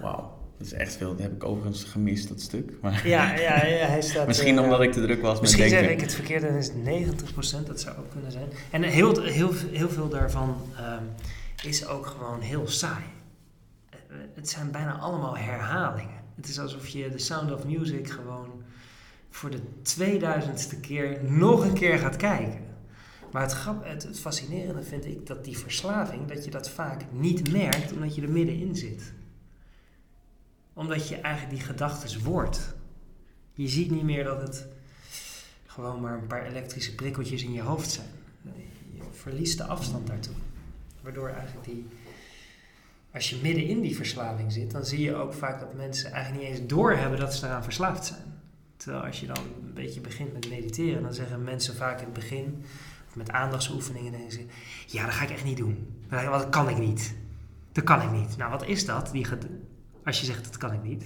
[0.00, 1.08] Wauw, dat is echt veel.
[1.10, 2.72] Dat heb ik overigens gemist, dat stuk.
[2.82, 4.26] Maar ja, ja, ja, hij staat...
[4.32, 6.70] misschien eh, omdat ik te druk was met Misschien zeg ik het verkeerd en is
[6.74, 8.48] het 90%, dat zou ook kunnen zijn.
[8.70, 11.02] En heel, heel, heel veel daarvan ehm,
[11.62, 13.04] is ook gewoon heel saai.
[13.90, 13.96] Eh,
[14.34, 16.16] Het zijn bijna allemaal herhalingen.
[16.36, 18.47] Het is alsof je de Sound of Music gewoon
[19.30, 19.60] voor de
[19.98, 22.66] 2000ste keer nog een keer gaat kijken.
[23.32, 23.42] Maar
[23.82, 28.14] het, het, fascinerende vind ik dat die verslaving, dat je dat vaak niet merkt omdat
[28.14, 29.12] je er middenin zit.
[30.72, 32.74] Omdat je eigenlijk die gedachtes wordt.
[33.52, 34.66] Je ziet niet meer dat het
[35.66, 38.08] gewoon maar een paar elektrische prikkeltjes in je hoofd zijn.
[38.94, 40.34] Je verliest de afstand daartoe.
[41.00, 41.86] Waardoor eigenlijk die.
[43.12, 46.44] Als je midden in die verslaving zit, dan zie je ook vaak dat mensen eigenlijk
[46.44, 48.37] niet eens doorhebben dat ze eraan verslaafd zijn.
[48.78, 52.12] Terwijl als je dan een beetje begint met mediteren, dan zeggen mensen vaak in het
[52.12, 52.62] begin,
[53.08, 54.30] of met aandachtsoefeningen, zeggen
[54.86, 55.86] ze, ja, dat ga ik echt niet doen.
[56.08, 57.14] "Want dat kan ik niet.
[57.72, 58.36] Dat kan ik niet.
[58.36, 59.08] Nou, wat is dat?
[59.12, 59.26] Die
[60.04, 61.04] als je zegt, dat kan ik niet.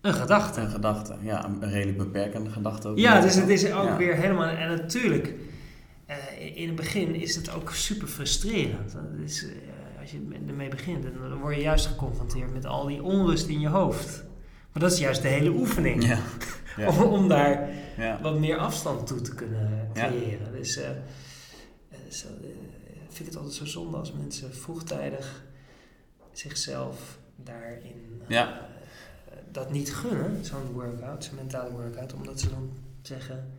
[0.00, 0.60] Een gedachte.
[0.60, 2.98] Een gedachte, ja, een redelijk beperkende gedachte ook.
[2.98, 3.96] Ja, dus het is ook Ja.
[3.96, 4.48] weer helemaal.
[4.48, 5.34] En natuurlijk,
[6.06, 6.16] eh,
[6.56, 8.92] in het begin is het ook super frustrerend.
[8.92, 9.50] Dat is, eh,
[10.00, 13.68] als je ermee begint, dan word je juist geconfronteerd met al die onrust in je
[13.68, 14.24] hoofd.
[14.72, 16.04] Maar dat is juist de hele oefening.
[16.06, 16.18] Ja,
[16.76, 18.18] ja, Om, om daar ja.
[18.22, 20.52] wat meer afstand toe te kunnen creëren.
[20.52, 20.96] Dus eh, eh,
[22.10, 22.32] zo, eh,
[23.08, 25.44] vind ik het altijd zo zonde als mensen vroegtijdig
[26.32, 28.68] zichzelf daarin Ja.
[29.50, 32.70] dat niet gunnen, zo'n workout, zo'n mentale workout, omdat ze dan
[33.02, 33.50] zeggen,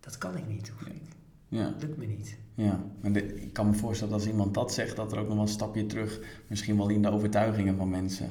[0.00, 1.02] dat kan ik niet, of ik,
[1.48, 1.64] ja.
[1.64, 2.38] dat lukt me niet.
[2.54, 2.80] Ja,
[3.12, 5.48] ik kan me voorstellen dat als iemand dat zegt, dat er ook nog wel een
[5.48, 8.30] stapje terug, misschien wel in de overtuigingen van mensen,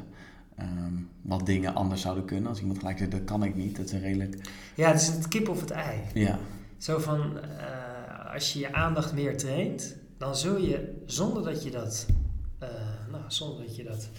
[0.61, 2.49] ehm, wat dingen anders zouden kunnen.
[2.49, 4.37] Als iemand gelijk zegt, dat kan ik niet, dat is redelijk...
[4.75, 5.99] Ja, het is het kip of het ei.
[6.13, 6.39] Ja,
[6.77, 11.71] Zo van, eh, als je je aandacht meer traint, dan zul je, zonder dat je
[11.71, 12.05] dat,
[12.59, 12.69] eh,
[13.11, 14.09] nou, zonder dat je dat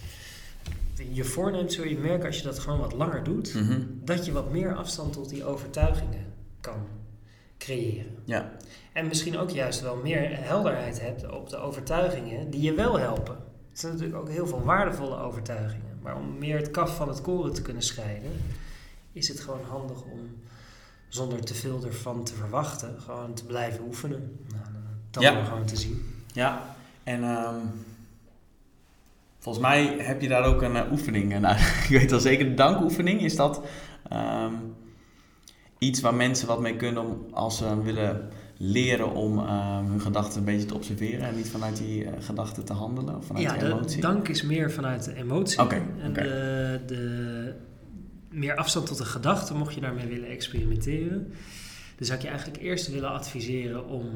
[1.11, 3.79] je voorneemt, zul je merken als je dat gewoon wat langer doet, Mhm.
[4.03, 6.25] dat je wat meer afstand tot die overtuigingen
[6.61, 6.77] kan
[7.57, 8.15] creëren.
[8.25, 8.51] ja,
[8.93, 13.35] En misschien ook juist wel meer helderheid hebt op de overtuigingen die je wel helpen.
[13.69, 15.92] Het zijn natuurlijk ook heel veel waardevolle overtuigingen.
[16.03, 18.31] Maar om meer het kaf van het koren te kunnen scheiden,
[19.11, 20.19] is het gewoon handig om
[21.07, 24.39] zonder te veel ervan te verwachten, gewoon te blijven oefenen.
[24.51, 24.63] Nou,
[25.11, 25.39] dan Ja.
[25.39, 26.23] we gewoon te zien.
[26.33, 26.75] ja.
[27.03, 27.55] En ehm,
[29.39, 31.39] Volgens mij heb je daar ook een uh, oefening.
[31.39, 33.61] Nou, ik weet wel zeker, de dankoefening is dat
[34.13, 34.75] um,
[35.77, 38.29] iets waar mensen wat mee kunnen om, als ze willen
[38.65, 42.65] leren om um, hun gedachten een beetje te observeren en niet vanuit die uh, gedachten
[42.65, 44.01] te handelen of vanuit ja, de emotie?
[44.01, 45.61] Ja, dank is meer vanuit de emotie.
[45.61, 45.81] Oké.
[46.01, 46.23] en okay.
[46.23, 47.53] de, de
[48.29, 51.33] meer afstand tot de gedachte, mocht je daarmee willen experimenteren.
[51.95, 54.07] Dan zou ik je eigenlijk eerst willen adviseren om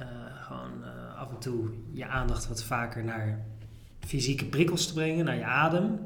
[0.00, 0.06] uh,
[0.40, 3.44] gewoon uh, af en toe je aandacht wat vaker naar
[3.98, 5.98] fysieke prikkels te brengen, naar je adem.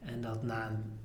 [0.00, 0.97] En dat na een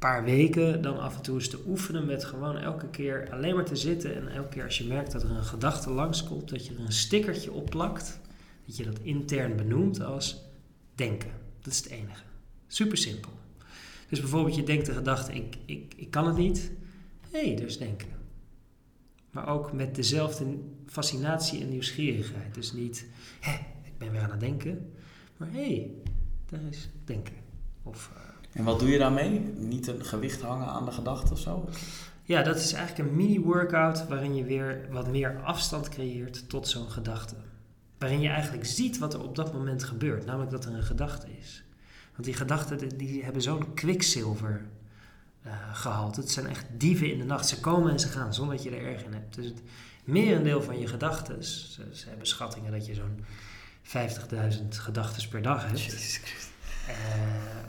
[0.00, 3.64] paar weken dan af en toe eens te oefenen met gewoon elke keer alleen maar
[3.64, 4.16] te zitten.
[4.16, 6.92] En elke keer als je merkt dat er een gedachte langskomt, dat je er een
[6.92, 8.20] stickertje op plakt.
[8.66, 10.44] Dat je dat intern benoemt als
[10.94, 11.30] denken.
[11.60, 12.22] Dat is het enige.
[12.66, 13.30] Super simpel.
[14.08, 15.56] Dus bijvoorbeeld je denkt de gedachte, ik,
[15.96, 16.70] ik, kan het niet.
[17.30, 18.08] Hé, hey, dus denken.
[19.30, 20.44] Maar ook met dezelfde
[20.86, 22.54] fascinatie en nieuwsgierigheid.
[22.54, 23.06] Dus niet,
[23.40, 24.92] hé, ik ben weer aan het denken.
[25.36, 25.90] Maar hé, hey,
[26.46, 27.34] daar is denken.
[27.82, 29.40] Of, uh, en wat doe je daarmee?
[29.56, 31.68] Niet een gewicht hangen aan de gedachte of zo?
[32.22, 36.90] Ja, dat is eigenlijk een mini-workout waarin je weer wat meer afstand creëert tot zo'n
[36.90, 37.34] gedachte.
[37.98, 41.26] Waarin je eigenlijk ziet wat er op dat moment gebeurt, namelijk dat er een gedachte
[41.40, 41.62] is.
[42.12, 44.66] Want die gedachten die hebben zo'n kwikzilver
[45.46, 46.20] uh, gehalte.
[46.20, 47.48] Het zijn echt dieven in de nacht.
[47.48, 49.34] Ze komen en ze gaan zonder dat je er erg in hebt.
[49.34, 49.62] Dus het
[50.04, 53.24] merendeel van je gedachten, ze, ze hebben schattingen dat je zo'n
[53.82, 55.80] 50.000 gedachten per dag hebt.
[55.80, 56.49] Jezus Christus.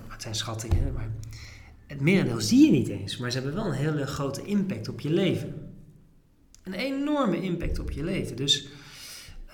[0.07, 1.09] Het zijn schattingen, maar
[1.87, 3.17] het merendeel zie je niet eens.
[3.17, 5.73] Maar ze hebben wel een hele grote impact op je leven.
[6.63, 8.35] Een enorme impact op je leven.
[8.35, 8.67] Dus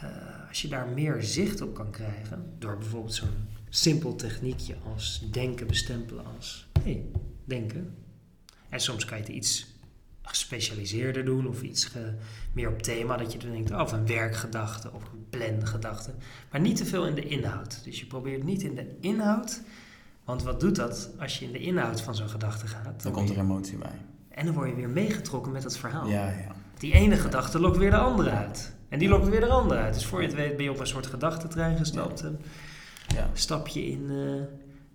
[0.03, 5.27] uh, als je daar meer zicht op kan krijgen, door bijvoorbeeld zo'n simpel techniekje als
[5.31, 7.05] denken bestempelen als hey,
[7.45, 7.95] denken.
[8.69, 9.76] En soms kan je het iets
[10.27, 12.13] gespecialiseerder doen of iets ge,
[12.53, 16.11] meer op thema, dat je dan denkt, oh, of een werkgedachte of een plangedachte.
[16.51, 17.83] Maar niet te veel in de inhoud.
[17.83, 19.61] Dus je probeert niet in de inhoud,
[20.23, 22.83] want wat doet dat als je in de inhoud van zo'n gedachte gaat?
[22.83, 24.01] Dan, dan komt er emotie bij.
[24.29, 26.07] En dan word je weer meegetrokken met het verhaal.
[26.07, 26.55] Ja, ja.
[26.77, 28.75] Die ene gedachte lokt weer de andere uit.
[28.89, 29.93] En die lokt weer de andere uit.
[29.93, 32.21] Dus voor je het weet ben je op een soort gedachtentrein gestapt.
[32.21, 32.39] En
[33.07, 33.29] ja.
[33.33, 34.41] stap je in uh,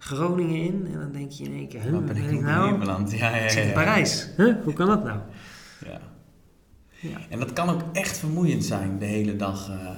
[0.05, 2.79] Groningen in en dan denk je in één keer, huh, Waar ben ik, nou?
[2.79, 3.12] beland?
[3.12, 3.73] Ja, ja, in.
[3.73, 4.29] Parijs.
[4.37, 4.55] Huh?
[4.65, 5.19] Hoe kan dat nou?
[5.87, 6.01] Ja.
[7.01, 7.19] Ja.
[7.29, 9.69] En dat kan ook echt vermoeiend zijn de hele dag.
[9.71, 9.91] eh,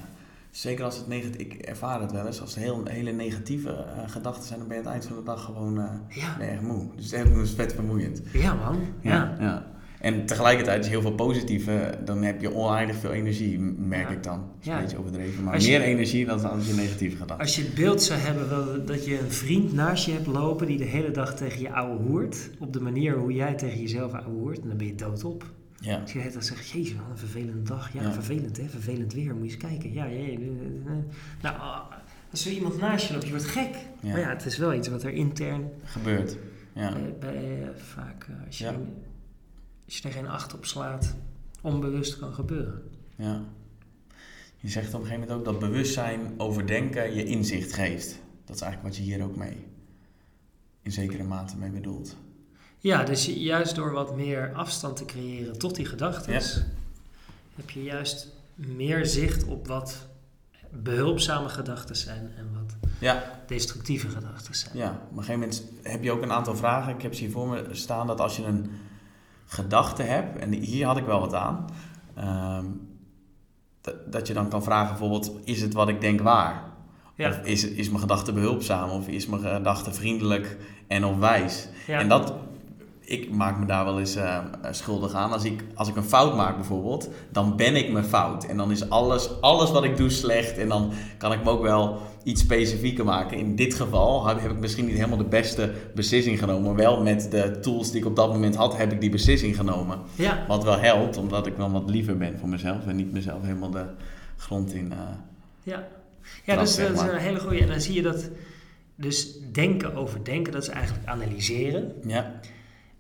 [0.51, 1.41] zeker als het negatief...
[1.41, 2.41] Ik ervaar het wel eens.
[2.41, 5.25] Als het heel, hele negatieve eh, gedachten zijn, dan ben je aan het eind van
[5.25, 6.41] de dag gewoon eh, Ja.
[6.41, 6.87] erg moe.
[6.97, 8.23] Dus het is vet vermoeiend.
[8.33, 8.79] Ja, man.
[9.01, 9.37] Ja.
[9.41, 9.67] ja.
[10.05, 14.15] En tegelijkertijd, je heel veel positieve, dan heb je oneindig veel energie, merk Ja.
[14.15, 14.39] ik dan.
[14.39, 14.75] Dat is Ja.
[14.77, 17.39] een beetje overdreven, maar je- meer energie dan als je negatieve gedachten.
[17.47, 20.67] Als je het beeld zou hebben wel, dat je een vriend naast je hebt lopen
[20.67, 24.13] die de hele dag tegen je ouwe hoert, op de manier hoe jij tegen jezelf
[24.13, 25.45] ouwe hoert, en dan ben je doodop.
[25.81, 25.99] Ja.
[26.01, 27.93] Als je dan zegt, jezus, wat een vervelende dag.
[27.93, 28.13] Ja, Ja.
[28.13, 29.93] vervelend hè, vervelend weer, moet je eens kijken.
[29.93, 30.39] Ja, ja, ja.
[31.43, 31.57] Nou,
[32.31, 33.75] als er iemand naast je loopt, je wordt gek.
[34.01, 34.11] Ja.
[34.11, 36.37] Maar ja, het is wel iets wat er intern Gebeurt.
[36.75, 36.93] Ja.
[36.93, 38.75] bij, bij, eh, vaak, eh, als, je, Ja.
[39.95, 41.15] Als je er geen acht op slaat,
[41.61, 42.83] onbewust kan gebeuren.
[43.17, 43.43] ja.
[44.57, 48.19] Je zegt op een gegeven moment ook dat bewustzijn overdenken je inzicht geeft.
[48.45, 49.67] Dat is eigenlijk wat je hier ook mee
[50.83, 52.17] in zekere mate mee bedoelt.
[52.79, 56.33] Ja, dus juist door wat meer afstand te creëren tot die gedachten,
[57.55, 60.07] heb je juist meer zicht op wat
[60.71, 64.77] behulpzame gedachten zijn en wat Ja, destructieve gedachten zijn.
[64.77, 64.91] ja.
[65.11, 66.95] op een gegeven moment heb je ook een aantal vragen.
[66.95, 68.71] Ik heb ze hier voor me staan dat als je een
[69.55, 71.65] gedachte hebt, en hier had ik wel wat aan,
[72.15, 72.65] ehm,
[74.07, 76.63] dat, je dan kan vragen bijvoorbeeld, is het wat ik denk waar?
[77.15, 77.29] Ja.
[77.29, 78.91] Of is, is mijn gedachte behulpzaam?
[78.91, 81.69] Of is mijn gedachte vriendelijk en of wijs?
[81.87, 81.99] Ja.
[81.99, 82.35] En dat,
[83.05, 84.39] ik maak me daar wel eens eh,
[84.71, 85.33] schuldig aan.
[85.33, 88.45] Als ik, als ik een fout maak bijvoorbeeld, dan ben ik mijn fout.
[88.45, 90.59] En dan is alles, alles wat ik doe slecht.
[90.59, 93.39] En dan kan ik me ook wel iets specifieker maken.
[93.39, 96.63] In dit geval heb heb ik misschien niet helemaal de beste beslissing genomen.
[96.63, 99.57] Maar wel met de tools die ik op dat moment had, heb ik die beslissing
[99.57, 99.99] genomen.
[100.15, 102.87] Ja, Wat wel helpt, omdat ik wel wat liever ben voor mezelf.
[102.87, 103.85] En niet mezelf helemaal de
[104.37, 104.93] grond in...
[104.93, 104.99] eh,
[105.63, 105.87] ja.
[106.45, 107.59] ja dus zeg dat is een hele goede.
[107.59, 108.31] En dan zie je dat,
[108.97, 111.93] dus denken over denken, dat is eigenlijk analyseren.
[112.07, 112.41] ja,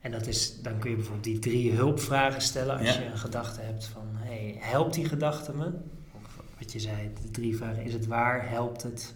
[0.04, 3.00] En dat is, dan kun je bijvoorbeeld die drie hulpvragen stellen als Ja.
[3.00, 5.66] je een gedachte hebt van, hey, helpt die gedachte me?
[6.12, 9.14] Of wat je zei, de drie vragen, is het waar, helpt het,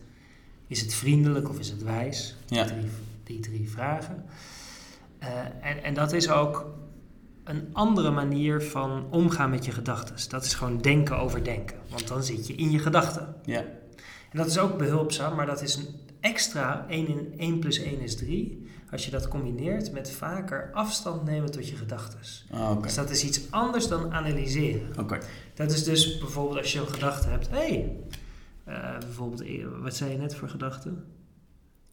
[0.66, 2.36] is het vriendelijk of is het wijs?
[2.46, 2.64] Ja.
[2.64, 2.90] Die, drie,
[3.24, 4.24] die drie vragen.
[5.18, 5.28] Eh,
[5.60, 6.66] en, en dat is ook
[7.44, 10.28] een andere manier van omgaan met je gedachten.
[10.28, 13.34] Dat is gewoon denken over denken, want dan zit je in je gedachten.
[13.44, 13.58] ja,
[14.30, 15.86] En dat is ook behulpzaam, maar dat is een
[16.20, 18.66] extra 1, in, 1 plus 1 is 3.
[18.90, 22.18] Als je dat combineert met vaker afstand nemen tot je gedachten.
[22.50, 22.82] Ah.
[22.82, 24.88] Dus dat is iets anders dan analyseren.
[24.98, 25.18] Oké.
[25.54, 27.48] Dat is dus bijvoorbeeld als je een gedachte hebt.
[27.50, 27.96] Hé, hey,
[28.64, 30.92] eh, bijvoorbeeld, eh, wat zei je net voor gedachte?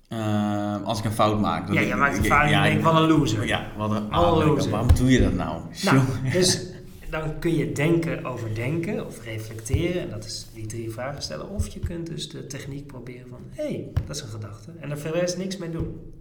[0.10, 1.74] Uh, als ik een fout maak.
[1.74, 3.48] Ja, je maakt een fout en ja, je denkt, wat een loser.
[3.48, 4.72] Ja, wat een oh, loser.
[4.72, 5.62] Waarom doe je dat nou?
[5.84, 6.66] nou dus
[7.10, 10.02] dan kun je denken over denken of reflecteren.
[10.02, 11.50] En dat is die drie vragen stellen.
[11.50, 14.72] Of je kunt dus de techniek proberen van, hé, hey, dat is een gedachte.
[14.80, 16.14] En er verder niks mee doen.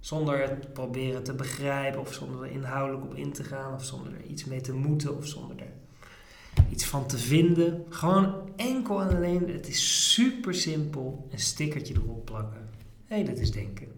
[0.00, 3.74] Zonder het proberen te begrijpen of zonder er inhoudelijk op in te gaan.
[3.74, 5.72] Of zonder er iets mee te moeten of zonder er
[6.70, 7.84] iets van te vinden.
[7.88, 11.28] Gewoon enkel en alleen, het is super simpel.
[11.30, 12.68] Een stickertje erop plakken.
[13.06, 13.88] Hé, hey, dat is denken.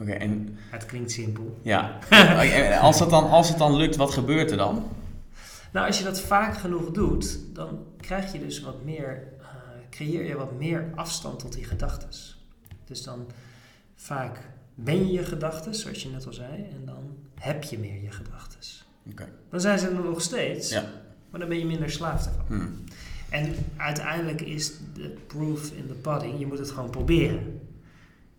[0.00, 0.58] Oké, en...
[0.70, 1.58] Het klinkt simpel.
[1.62, 1.98] Ja.
[2.80, 4.88] als, het dan, als het dan lukt, wat gebeurt er dan?
[5.72, 9.46] Nou, als je dat vaak genoeg doet, dan krijg je dus wat meer, uh,
[9.90, 12.08] creëer je wat meer afstand tot die gedachten.
[12.84, 13.26] Dus dan
[13.96, 14.38] vaak
[14.84, 18.10] ben je je gedachten, zoals je net al zei, en dan heb je meer je
[18.10, 18.58] gedachten.
[19.10, 19.28] Okay.
[19.50, 20.84] Dan zijn ze er nog steeds, ja.
[21.30, 22.44] maar dan ben je minder slaaf ervan.
[22.46, 22.84] Hmm.
[23.30, 27.60] En uiteindelijk is de proof in the pudding, je moet het gewoon proberen.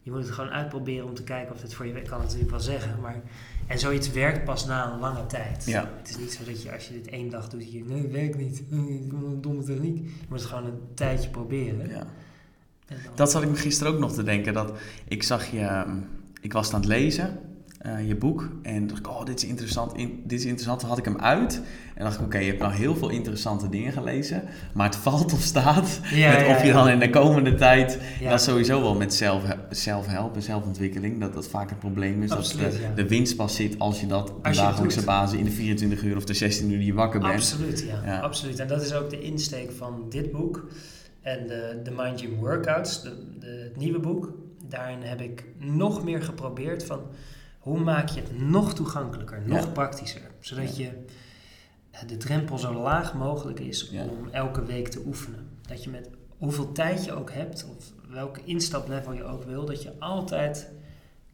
[0.04, 2.08] Je moet het gewoon uitproberen om te kijken of het voor je werkt.
[2.08, 3.22] Ik kan het natuurlijk wel zeggen, maar...
[3.68, 5.66] En zoiets werkt pas na een lange tijd.
[5.66, 5.90] Ja.
[5.98, 8.12] Het is niet zo dat je als je dit één dag doet, je nee, het
[8.12, 8.64] werkt niet.
[8.72, 9.98] Een domme techniek.
[9.98, 11.90] Je moet het gewoon een tijdje proberen.
[11.90, 12.08] Ja.
[13.16, 14.54] Dat zat ik me gisteren ook nog te denken.
[14.54, 14.74] Dat
[15.08, 15.84] ik zag je...
[16.42, 17.40] Ik was aan het lezen
[17.86, 18.50] uh, je boek.
[18.62, 19.94] En dacht ik, oh, dit is interessant.
[19.94, 20.80] In, dit is interessant.
[20.80, 21.62] Toen had ik hem uit.
[21.96, 24.44] En dacht ik, oké, je hebt nou heel veel interessante dingen gelezen.
[24.74, 28.00] Maar het valt of staat ja, met of je dan in de komende tijd...
[28.24, 31.20] Dat sowieso wel met zelf, zelfhelp en zelfontwikkeling.
[31.20, 32.32] Dat dat vaak het probleem is.
[32.32, 35.40] Absoluut, dat de, de, winst pas zit als je dat op dagelijkse basis...
[35.40, 37.34] in de 24 uur of de 16 uur die je wakker bent.
[37.34, 38.20] Absoluut, ja.
[38.20, 38.60] Absoluut.
[38.60, 40.68] En dat is ook de insteek van dit boek.
[41.22, 44.34] En de, de Mind Gym Workouts, de, de, het nieuwe boek.
[44.72, 47.02] Daarin heb ik nog meer geprobeerd van
[47.60, 51.06] hoe maak je het nog toegankelijker, nog praktischer, zodat je
[51.92, 55.48] eh, de drempel zo laag mogelijk is om elke week te oefenen.
[55.62, 59.84] Dat je met hoeveel tijd je ook hebt, of welke instaplevel je ook wil, dat
[59.84, 60.72] je altijd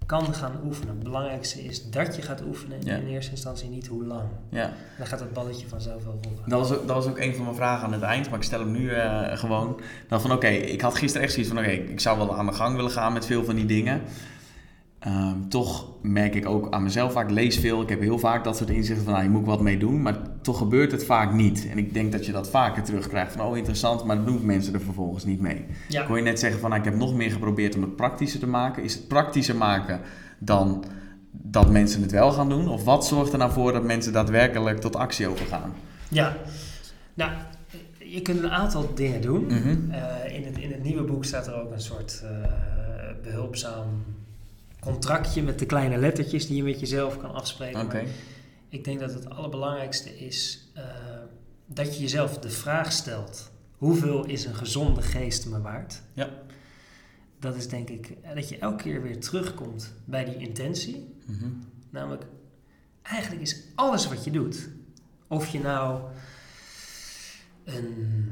[0.08, 0.96] kan gaan oefenen.
[0.96, 4.30] Het belangrijkste is dat je gaat oefenen en in eerste instantie niet hoe lang.
[4.50, 4.74] Ja.
[4.98, 6.39] Dan gaat het balletje vanzelf wel rollen.
[6.46, 8.46] Dat was, ook, dat was ook een van mijn vragen aan het eind, maar ik
[8.46, 9.80] stel hem nu uh, gewoon.
[10.08, 12.54] Dan van oké, ik had gisteren echt zoiets van oké, ik zou wel aan de
[12.54, 14.02] gang willen gaan met veel van die dingen.
[15.06, 17.82] Um, toch merk ik ook aan mezelf vaak, lees veel.
[17.82, 20.02] Ik heb heel vaak dat soort inzichten van, nou, je moet wat mee doen.
[20.02, 21.68] Maar toch gebeurt het vaak niet.
[21.72, 24.74] En ik denk dat je dat vaker terugkrijgt van, oh interessant, maar dan doen mensen
[24.74, 25.66] er vervolgens niet mee.
[25.88, 26.02] Ja.
[26.02, 28.40] Ik hoor je net zeggen van, nou, ik heb nog meer geprobeerd om het praktischer
[28.40, 28.84] te maken.
[28.84, 30.02] Is het praktischer maken
[30.40, 30.84] dan
[31.32, 32.70] dat mensen het wel gaan doen?
[32.70, 35.74] Of wat zorgt er nou voor dat mensen daadwerkelijk tot actie overgaan?
[36.08, 36.36] Ja,
[37.14, 37.32] nou,
[37.98, 39.46] je kunt een aantal dingen doen.
[39.46, 39.92] Mm
[40.28, 42.30] in, het, in het nieuwe boek staat er ook een soort uh,
[43.24, 43.86] behulpzaam
[44.80, 47.82] contractje met de kleine lettertjes die je met jezelf kan afspreken.
[47.82, 48.08] Okay.
[48.70, 50.84] ik denk dat het allerbelangrijkste is uh,
[51.66, 56.02] dat je jezelf de vraag stelt: hoeveel is een gezonde geest me waard?
[56.13, 56.30] Ja.
[57.40, 61.16] Dat is denk ik eh, dat je elke keer weer terugkomt bij die intentie.
[61.26, 61.63] Mm -hmm.
[61.90, 62.26] Namelijk,
[63.02, 64.70] eigenlijk is alles wat je doet,
[65.28, 66.02] of je nou
[67.63, 68.30] een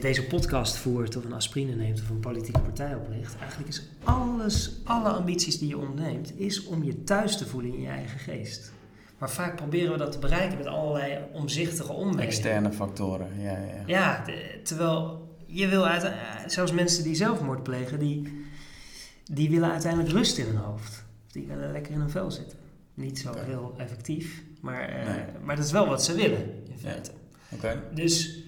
[0.00, 3.36] deze podcast voert of een aspirine neemt of een politieke partij opricht.
[3.38, 7.80] Eigenlijk is alles, alle ambities die je onderneemt, is om je thuis te voelen in
[7.80, 8.72] je eigen geest.
[9.18, 12.22] Maar vaak proberen we dat te bereiken met allerlei omzichtige omwegen.
[12.22, 13.58] Externe factoren, ja.
[13.58, 14.24] Ja, ja
[14.62, 16.12] terwijl je wil uit,
[16.46, 18.44] zelfs mensen die zelfmoord plegen, die,
[19.24, 21.04] die willen uiteindelijk rust in hun hoofd.
[21.30, 22.58] Die willen lekker in hun vel zitten.
[22.94, 27.10] Niet zo heel effectief, maar, uh, maar dat is wel wat ze willen, in feite.
[27.48, 27.82] Oké.
[27.94, 28.42] Dus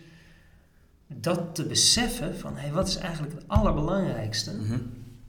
[1.20, 4.78] dat te beseffen van hey, wat is eigenlijk het allerbelangrijkste, mhm.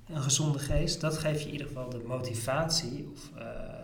[0.08, 3.41] een gezonde geest, dat geeft je in ieder geval de motivatie of uh,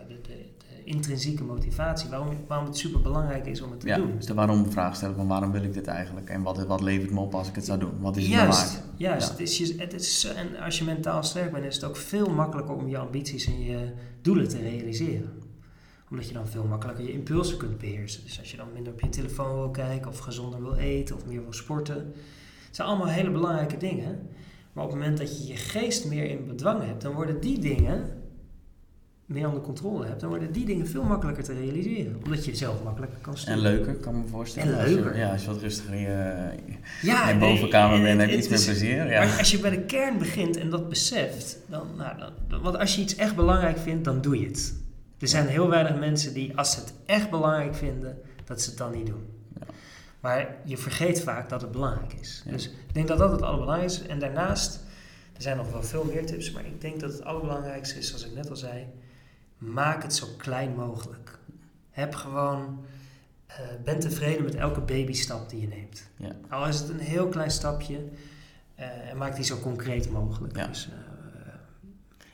[0.08, 3.96] de, de, de, intrinsieke motivatie waarom, waarom het super belangrijk is om het te ja,
[3.96, 4.16] doen.
[4.16, 7.10] Dus de waarom vraag stellen van waarom wil ik dit eigenlijk en wat, wat levert
[7.10, 8.00] me op als ik het zou doen?
[8.00, 8.84] Wat is het juist, waard?
[8.96, 9.32] Juist, ja.
[9.32, 12.30] het is, je, het is, en als je mentaal sterk bent is het ook veel
[12.30, 15.41] makkelijker om je ambities en je doelen te realiseren
[16.12, 18.24] omdat je dan veel makkelijker je impulsen kunt beheersen.
[18.24, 21.26] Dus als je dan minder op je telefoon wil kijken, of gezonder wil eten, of
[21.26, 21.96] meer wil sporten.
[22.66, 24.28] Het zijn allemaal hele belangrijke dingen.
[24.72, 27.58] Maar op het moment dat je je geest meer in bedwang hebt, dan worden die
[27.58, 28.10] dingen
[29.26, 32.20] meer onder controle hebt, dan worden die dingen veel makkelijker te realiseren.
[32.24, 33.54] Omdat je zelf makkelijker kan sturen.
[33.54, 34.78] En leuker, kan me voorstellen.
[34.78, 35.04] En leuker.
[35.04, 36.52] Als je, ja, als je wat rustiger in je,
[37.02, 39.10] ja, in bovenkamer bent, heb je iets meer plezier.
[39.10, 39.24] Ja.
[39.24, 42.94] Maar als je bij de kern begint en dat beseft, dan, nou, dan, want als
[42.94, 44.80] je iets echt belangrijk vindt, dan doe je het.
[45.22, 48.78] Er zijn heel weinig mensen die, als ze het echt belangrijk vinden, dat ze het
[48.78, 49.26] dan niet doen.
[49.60, 49.66] Ja.
[50.20, 52.42] Maar je vergeet vaak dat het belangrijk is.
[52.46, 54.08] Dus ik denk dat dat het allerbelangrijkste is.
[54.08, 54.74] En daarnaast,
[55.32, 58.26] er zijn nog wel veel meer tips, maar ik denk dat het allerbelangrijkste is, zoals
[58.26, 58.86] ik net al zei,
[59.58, 61.38] maak het zo klein mogelijk.
[61.90, 62.84] Heb gewoon,
[63.48, 66.08] uh, ben tevreden met elke babystap die je neemt.
[66.16, 66.32] Ja.
[66.48, 68.04] Al is het een heel klein stapje,
[68.78, 70.54] uh, en maak die zo concreet mogelijk.
[70.54, 71.11] Dus, uh,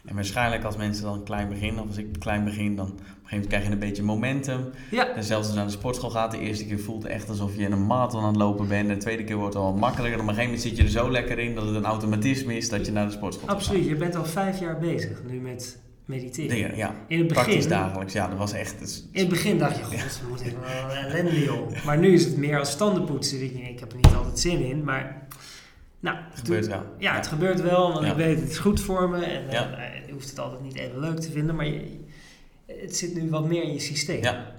[0.09, 2.99] En waarschijnlijk als mensen dan klein beginnen, of als ik klein begin, dan op een
[3.05, 4.61] gegeven moment krijg je een beetje momentum.
[4.91, 5.15] Ja.
[5.15, 7.57] En zelfs als je naar de sportschool gaat, de eerste keer voelt het echt alsof
[7.57, 8.89] je in een marathon aan het lopen bent.
[8.89, 10.19] De tweede keer wordt het al makkelijker.
[10.19, 12.57] En op een gegeven moment zit je er zo lekker in dat het een automatisme
[12.57, 13.57] is dat je naar de sportschool gaat.
[13.57, 13.85] Absoluut.
[13.87, 16.77] Je bent al vijf jaar bezig nu met mediteren.
[16.77, 16.95] Ja.
[17.07, 19.07] In het Praktisch begin, dagelijks, ja, dat was echt...
[19.13, 21.85] in het begin dacht je, god, we moeten even wel een ellende joh.
[21.85, 23.43] Maar nu is het meer als standenpoetsen.
[23.43, 25.27] Ik, ik heb er niet altijd zin in, maar...
[26.01, 26.83] Nou, Het gebeurt wel.
[26.99, 28.11] Ja, het gebeurt wel, want Ja.
[28.11, 29.25] ik weet het is goed voor me.
[29.25, 29.69] En eh, Ja.
[30.19, 32.01] Hoeft het altijd niet even leuk te vinden, maar je,
[32.67, 34.23] het zit nu wat meer in je systeem.
[34.23, 34.53] Ja.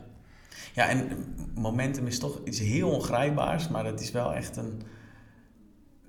[0.74, 1.08] Ja, en
[1.56, 4.82] momentum is toch iets heel ongrijpbaars, maar dat is wel echt een...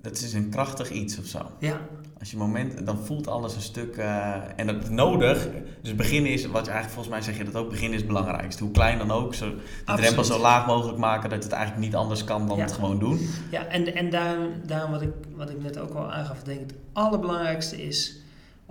[0.01, 1.39] Dat is een krachtig iets of zo.
[1.59, 1.81] Ja,
[2.19, 3.97] Als je moment, dan voelt alles een stuk.
[3.97, 5.47] eh, en dat is nodig.
[5.81, 8.07] Dus beginnen is, wat je eigenlijk volgens mij zeg je dat ook, beginnen is het
[8.07, 8.63] belangrijkste.
[8.63, 9.33] Hoe klein dan ook.
[9.33, 10.01] Zo, de Absoluut.
[10.01, 12.63] drempel zo laag mogelijk maken dat het eigenlijk niet anders kan dan Ja.
[12.63, 13.19] het gewoon doen.
[13.51, 16.67] ja en, en daarom, daarom wat, ik, wat ik net ook al aangaf, denk ik
[16.69, 18.15] het allerbelangrijkste is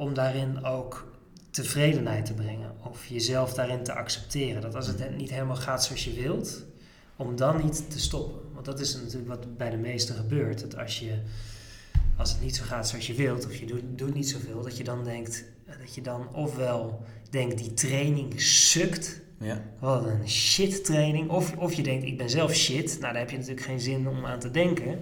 [0.01, 1.12] om daarin ook
[1.51, 2.72] tevredenheid te brengen.
[2.90, 4.62] Of jezelf daarin te accepteren.
[4.62, 6.64] Dat als het niet helemaal gaat zoals je wilt,
[7.16, 8.40] om dan niet te stoppen.
[8.53, 10.61] Want dat is natuurlijk wat bij de meesten gebeurt.
[10.61, 11.18] Dat als, je,
[12.16, 14.76] als het niet zo gaat zoals je wilt, of je doet, doet niet zoveel, dat
[14.76, 15.44] je dan denkt,
[15.80, 19.20] dat je dan ofwel denkt die training sukt.
[19.38, 19.62] Ja.
[19.78, 21.30] Wat een shit training.
[21.30, 22.90] Of, of je denkt, ik ben zelf shit.
[23.01, 24.98] Nou, daar heb je natuurlijk geen zin om aan te denken.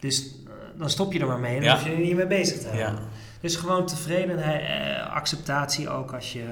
[0.00, 0.43] Dus eh,
[0.78, 1.74] dan stop je er maar mee en dan Ja.
[1.76, 2.86] hoef je er niet mee bezig te houden.
[2.86, 2.98] Ja.
[3.40, 6.44] Dus gewoon tevredenheid, eh, acceptatie ook als je,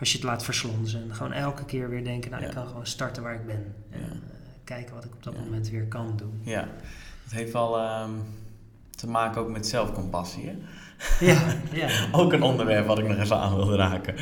[0.00, 1.02] als je het laat verslonzen.
[1.02, 2.48] En gewoon elke keer weer denken, nou, Ja.
[2.48, 3.74] ik kan gewoon starten waar ik ben.
[3.90, 4.06] En eh,
[4.64, 6.40] kijken wat ik op dat moment weer kan doen.
[6.42, 6.68] ja.
[7.24, 8.10] Het heeft wel ehm,
[8.90, 10.44] te maken ook met zelfcompassie.
[10.48, 10.56] Hè?
[11.26, 11.40] Ja,
[11.86, 11.88] ja.
[12.12, 14.14] Ook een onderwerp wat ik nog even aan wilde raken.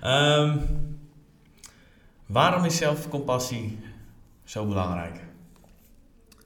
[0.00, 0.58] Ehm,
[2.26, 3.78] waarom is zelfcompassie
[4.44, 5.20] zo belangrijk?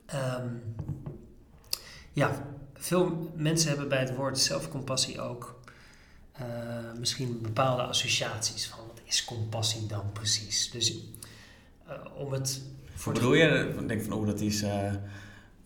[0.06, 0.46] Ehm,
[2.18, 5.60] ja, veel mensen hebben bij het woord zelfcompassie ook
[6.32, 6.46] eh,
[6.98, 10.70] misschien bepaalde associaties van wat is compassie dan precies.
[10.70, 10.96] Dus
[11.86, 12.62] eh, om het
[12.94, 13.74] voor Wat bedoel je?
[13.80, 14.92] Ik denk van, oh, dat is eh,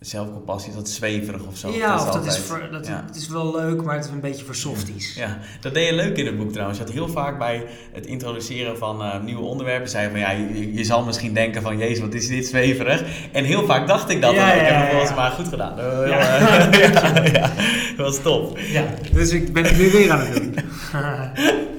[0.02, 1.72] zelfcompassie, is dat zweverig of zo?
[1.72, 3.04] Ja, of dat is, voor, dat, ja.
[3.06, 5.14] het is wel leuk, maar het is een beetje voor softies.
[5.14, 6.78] Ja, dat deed je leuk in het boek trouwens.
[6.78, 10.30] Je had heel vaak bij het introduceren van eh, nieuwe onderwerpen zei je van ja,
[10.30, 13.04] je, je zal misschien denken van jezus, wat is dit zweverig.
[13.32, 14.34] En heel vaak dacht ik dat.
[14.34, 15.78] Ja, ik heb het volgens mij goed gedaan.
[15.78, 16.08] Eh,
[17.32, 17.52] Ja.
[17.96, 18.58] dat was top.
[18.58, 20.54] Ja, dus ik ben het nu weer aan het doen.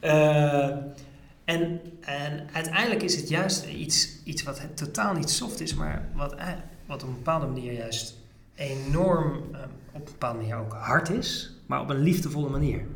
[0.00, 0.68] Eh,
[1.44, 6.34] en, en uiteindelijk is het juist iets, iets wat totaal niet soft is, maar wat,
[6.88, 8.14] wat op een bepaalde manier juist
[8.54, 9.60] enorm eh,
[9.92, 12.86] op een bepaalde manier ook hard is, maar op een liefdevolle manier.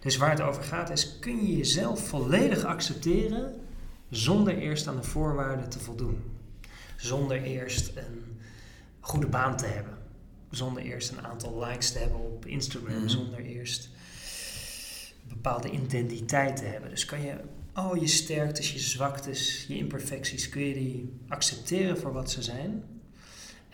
[0.00, 3.60] Dus waar het over gaat is, kun je jezelf volledig accepteren
[4.10, 6.22] zonder eerst aan de voorwaarden te voldoen.
[6.96, 8.38] Zonder eerst een
[9.00, 9.98] goede baan te hebben.
[10.50, 12.98] Zonder eerst een aantal likes te hebben op Instagram.
[12.98, 13.08] Mhm.
[13.08, 13.88] Zonder eerst
[15.22, 16.90] een bepaalde identiteit te hebben.
[16.90, 17.34] Dus kan je
[17.72, 22.84] al je sterktes, je zwaktes, je imperfecties, kun je die accepteren voor wat ze zijn.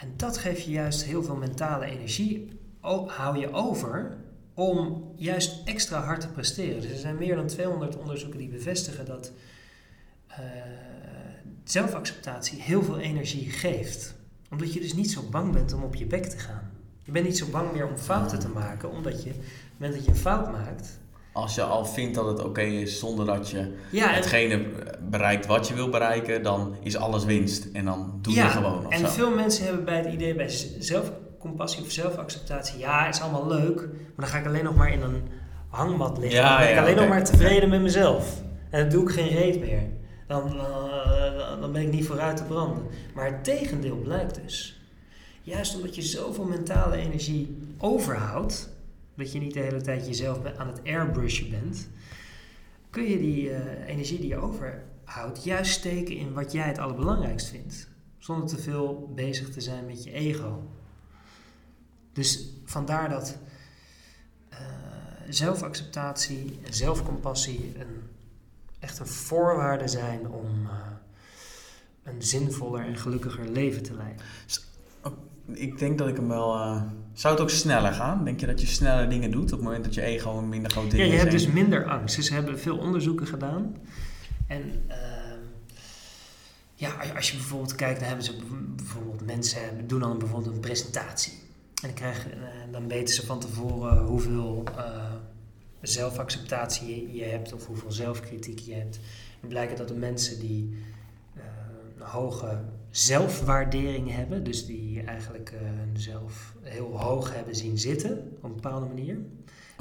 [0.03, 2.61] En dat geeft je juist heel veel mentale energie.
[3.07, 4.17] Hou je over
[4.55, 6.81] om juist extra hard te presteren.
[6.81, 9.33] Dus er zijn meer dan 200 onderzoeken die bevestigen dat
[10.27, 10.39] eh,
[11.65, 14.15] zelfacceptatie heel veel energie geeft.
[14.51, 16.71] Omdat je dus niet zo bang bent om op je bek te gaan.
[17.03, 19.97] Je bent niet zo bang meer om fouten te maken, omdat je, op het moment
[19.97, 20.99] dat je een fout maakt.
[21.33, 24.65] Als je al vindt dat het oké is zonder dat je Ja, hetgene
[25.11, 27.69] bereikt wat je wil bereiken, dan is alles winst.
[27.73, 29.07] En dan doe je ja, gewoon of en zo.
[29.07, 34.13] veel mensen hebben bij het idee bij zelfcompassie of zelfacceptatie, ja, is allemaal leuk, maar
[34.17, 35.23] dan ga ik alleen nog maar in een
[35.69, 36.41] hangmat liggen.
[36.41, 38.43] Ja, dan ben ik alleen nog maar tevreden met mezelf.
[38.71, 39.83] En dan doe ik geen reet meer.
[40.27, 42.83] Dan, eh, dan ben ik niet vooruit te branden.
[43.15, 44.81] Maar het tegendeel blijkt dus.
[45.43, 48.72] Juist omdat je zoveel mentale energie overhoudt,
[49.15, 51.89] dat je niet de hele tijd jezelf aan het airbrushen bent,
[52.91, 57.49] kun je die eh, energie die je overhoudt juist steken in wat jij het allerbelangrijkst
[57.49, 57.89] vindt.
[58.19, 60.63] Zonder te veel bezig te zijn met je ego.
[62.13, 63.39] Dus vandaar dat
[64.49, 64.59] eh,
[65.29, 68.03] zelfacceptatie en zelfcompassie een,
[68.79, 70.77] echt een voorwaarde zijn om eh,
[72.03, 74.25] een zinvoller en gelukkiger leven te leiden.
[75.47, 76.55] Ik denk dat ik hem wel...
[76.55, 76.83] eh,
[77.13, 78.25] zou het ook sneller gaan?
[78.25, 80.71] Denk je dat je sneller dingen doet op het moment dat je ego een minder
[80.71, 81.21] groot ding Ja, je is?
[81.21, 82.17] hebt En- dus minder angst.
[82.17, 83.77] Dus ze hebben veel onderzoeken gedaan.
[84.47, 85.39] En ehm,
[86.75, 88.37] ja, als- je bijvoorbeeld kijkt, dan hebben ze
[88.77, 91.33] bijvoorbeeld mensen doen dan bijvoorbeeld een presentatie.
[91.33, 95.13] En dan, krijgen, eh, dan weten ze van tevoren hoeveel eh,
[95.81, 99.01] zelfacceptatie je, hebt of hoeveel zelfkritiek je hebt.
[99.41, 100.77] En blijkt dat de mensen die
[101.99, 102.61] een hoge
[102.93, 105.61] zelfwaardering hebben, dus die eigenlijk eh,
[105.93, 109.17] zelf heel hoog hebben zien zitten op een bepaalde manier,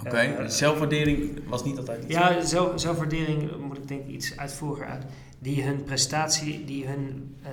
[0.06, 2.14] Oké, Eh, zelfwaardering was niet altijd iets.
[2.14, 5.04] Ja, zelf, zelfwaardering moet ik denk ik iets uitvoeren uit.
[5.40, 7.50] Die hun prestatie, die hun, eh,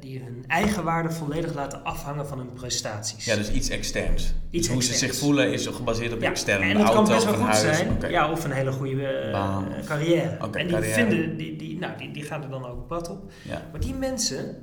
[0.00, 3.24] die hun eigen waarde volledig laten afhangen van hun prestaties.
[3.24, 4.34] Ja, dus iets externs.
[4.50, 6.62] Iets dus hoe ze zich voelen is gebaseerd op Ja, extern.
[6.62, 7.60] en Een dat auto kan best wel goed huis.
[7.78, 8.10] zijn.
[8.10, 10.28] Ja, of een hele goede eh, carrière.
[10.36, 10.92] En die, carrière.
[10.92, 13.32] vinden, die, die, nou, die, die gaan er dan ook pad op.
[13.42, 13.62] Ja.
[13.72, 14.56] Maar die mensen,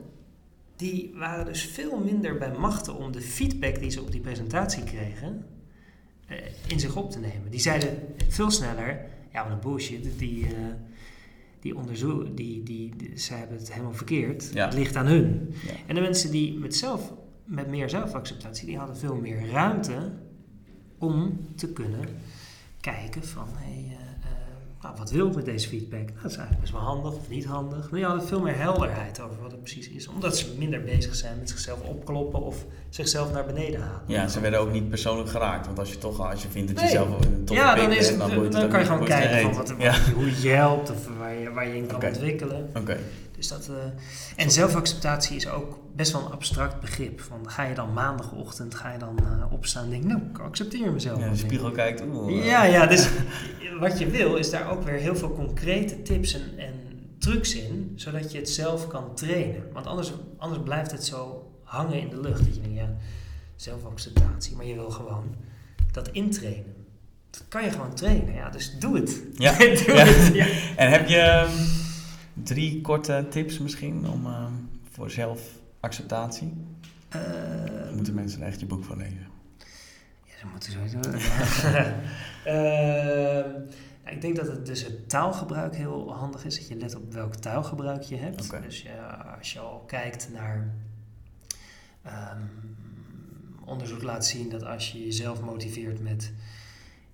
[0.76, 4.84] die waren dus veel minder bij machten om de feedback die ze op die presentatie
[4.84, 5.46] kregen,
[6.28, 7.50] eh, in zich op te nemen.
[7.50, 7.98] Die zeiden
[8.30, 9.00] veel sneller,
[9.34, 10.52] ja, wat een bullshit, die, eh,
[11.64, 14.50] die onderzoek, die, die, die, zij hebben het helemaal verkeerd.
[14.54, 14.66] Ja.
[14.66, 15.54] Het ligt aan hun.
[15.66, 15.74] Ja.
[15.88, 17.14] En de mensen die met, zelf,
[17.46, 20.12] met meer zelfacceptatie, die hadden veel meer ruimte
[20.98, 22.06] om te kunnen
[22.80, 24.03] kijken van, hé, hey, eh,
[24.84, 26.06] nou, wat wil ik met deze feedback?
[26.06, 27.80] Nou, dat is eigenlijk best wel handig of niet handig.
[27.90, 30.08] Maar die hadden veel meer helderheid over wat het precies is.
[30.08, 34.02] Omdat ze minder bezig zijn met zichzelf opkloppen of zichzelf naar beneden halen.
[34.08, 35.66] Ja, ze werden ook niet persoonlijk geraakt.
[35.66, 36.94] Want als je toch als je vindt dat je Nee.
[36.94, 39.54] zelf een toffe ja, dan, is het, dan, dan, ook kan je gewoon kijken van
[39.54, 39.74] wat.
[39.78, 39.96] Ja.
[40.16, 42.70] hoe je helpt of waar je, waar je in kan ontwikkelen.
[42.78, 42.98] Oké.
[43.36, 47.22] Dus dat, eh, en zelfacceptatie is ook best wel een abstract begrip.
[47.22, 50.92] Van, ga je dan maandagochtend ga je dan eh, opstaan en denk nou, ik accepteer
[50.92, 51.20] mezelf.
[51.20, 52.02] Ja, de spiegel kijkt.
[52.02, 53.10] Oeh, Ja, ja, dus
[53.80, 56.74] wat je wil is daar ook weer heel veel concrete tips en, en
[57.18, 59.64] trucs in, zodat je het zelf kan trainen.
[59.74, 62.46] Want anders, anders blijft het zo hangen in de lucht.
[62.46, 62.90] Dat je denkt, ja,
[63.56, 65.36] zelfacceptatie, maar je wil gewoon
[65.92, 66.74] dat intrainen.
[67.30, 69.22] Dat kan je gewoon trainen, ja, dus doe het.
[69.34, 69.58] Ja.
[69.58, 70.06] doe Ja.
[70.06, 70.36] het.
[70.36, 70.46] Ja.
[70.76, 71.52] En heb je ehm,
[72.34, 74.52] drie korte tips misschien om, ehm,
[74.92, 75.10] voor
[75.84, 76.54] zelfacceptatie?
[77.10, 79.28] Eh, moeten mensen echt je boek van lezen.
[80.26, 81.00] Ja, dat moeten sowieso.
[84.04, 86.56] Nou, ik denk dat het dus het taalgebruik heel handig is.
[86.58, 88.62] Dat je let op welk taalgebruik je hebt.
[88.62, 90.74] Dus ja, als je al kijkt naar.
[92.04, 92.42] ehm,
[93.66, 96.34] onderzoek laat zien dat als je jezelf motiveert met.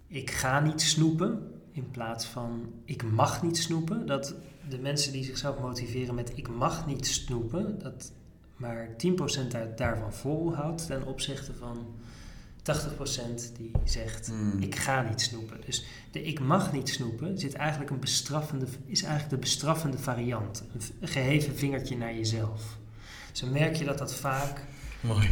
[0.07, 1.51] Ik ga niet snoepen.
[1.71, 4.05] In plaats van ik mag niet snoepen.
[4.05, 4.35] Dat
[4.69, 7.79] de mensen die zichzelf motiveren met ik mag niet snoepen.
[7.79, 8.11] Dat
[8.59, 11.85] maar 10% daar, daarvan volhoudt ten opzichte van
[12.61, 14.59] 80% die zegt Hmm.
[14.61, 15.57] ik ga niet snoepen.
[15.65, 20.63] Dus de ik mag niet snoepen zit eigenlijk een bestraffende, is eigenlijk de bestraffende variant.
[20.99, 22.77] Een, geheven vingertje naar jezelf.
[23.31, 24.63] Dus dan merk je dat dat vaak
[25.01, 25.29] Mooi.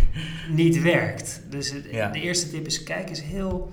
[0.49, 1.41] niet werkt.
[1.49, 2.09] Dus Ja.
[2.09, 3.71] de eerste tip is kijk eens heel...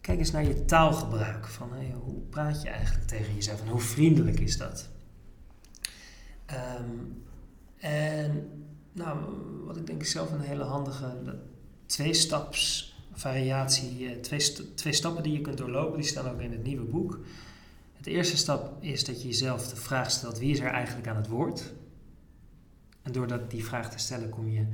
[0.00, 1.46] Kijk eens naar je taalgebruik.
[1.48, 4.88] Van, hey, hoe praat je eigenlijk tegen jezelf en hoe vriendelijk is dat?
[6.46, 6.84] Ehm,
[7.82, 8.48] en
[8.92, 9.18] nou,
[9.66, 11.38] wat ik denk zelf een hele handige
[11.86, 16.64] twee-staps variatie, eh, twee, twee stappen die je kunt doorlopen, die staan ook in het
[16.64, 17.20] nieuwe boek.
[17.96, 21.16] Het eerste stap is dat je jezelf de vraag stelt, wie is er eigenlijk aan
[21.16, 21.72] het woord?
[23.02, 24.66] En door dat, die vraag te stellen kom je,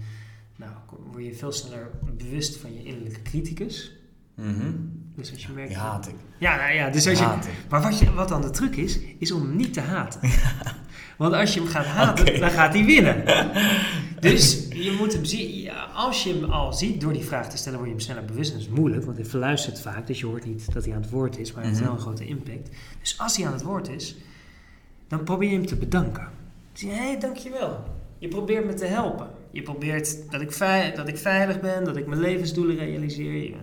[0.57, 0.73] nou,
[1.11, 3.93] word je veel sneller bewust van je innerlijke criticus.
[4.35, 4.73] Mhm.
[5.19, 5.75] Dus als je merkt...
[5.75, 6.15] Haat ik.
[6.39, 7.53] Ja, nou ja, dus als je, haat ik.
[7.71, 10.21] maar wat, je, wat dan de truc is, is om niet te haten.
[11.17, 13.25] Want als je hem gaat haten, dan gaat hij winnen.
[14.21, 15.71] Dus je moet hem zien.
[15.95, 18.53] als je hem al ziet door die vraag te stellen, word je hem sneller bewust.
[18.53, 20.07] Dat is moeilijk, want hij verluistert vaak.
[20.07, 21.89] Dus je hoort niet dat hij aan het woord is, maar hij heeft Mhm.
[21.91, 22.69] wel een grote impact.
[23.01, 24.17] Dus als hij aan het woord is,
[25.09, 26.23] dan probeer je hem te bedanken.
[26.23, 26.31] Dan
[26.73, 27.85] zeg je, hé, hey, dankjewel.
[28.19, 29.29] Je probeert me te helpen.
[29.51, 30.59] Je probeert dat ik,
[30.97, 33.55] dat ik veilig ben, dat ik mijn levensdoelen realiseer.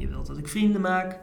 [0.00, 1.18] Je, wilt dat ik vrienden maak.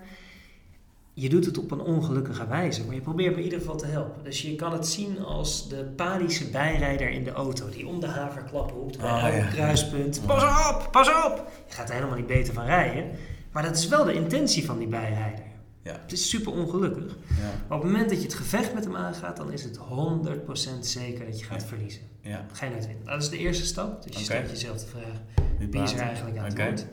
[1.13, 3.86] Je doet het op een ongelukkige wijze, maar je probeert me in ieder geval te
[3.86, 4.23] helpen.
[4.23, 8.07] Dus je kan het zien als de panische bijrijder in de auto die om de
[8.07, 9.47] haverklap roept bij Oh, elk ja.
[9.47, 10.21] kruispunt.
[10.26, 11.51] Pas op, pas op!
[11.67, 13.09] Je gaat er helemaal niet beter van rijden,
[13.51, 15.43] maar dat is wel de intentie van die bijrijder.
[15.82, 15.99] Ja.
[16.01, 17.17] Het is super ongelukkig.
[17.28, 17.36] Ja.
[17.67, 20.86] Maar op het moment dat je het gevecht met hem aangaat, dan is het 100%
[20.86, 21.67] zeker dat je gaat Ja.
[21.67, 22.01] verliezen.
[22.21, 22.45] Ja.
[22.51, 23.05] Ga je nooit winnen.
[23.05, 24.03] Dat is de eerste stap.
[24.07, 25.21] Dus je stelt jezelf de vraag,
[25.69, 26.86] Wie is er eigenlijk aan het woord?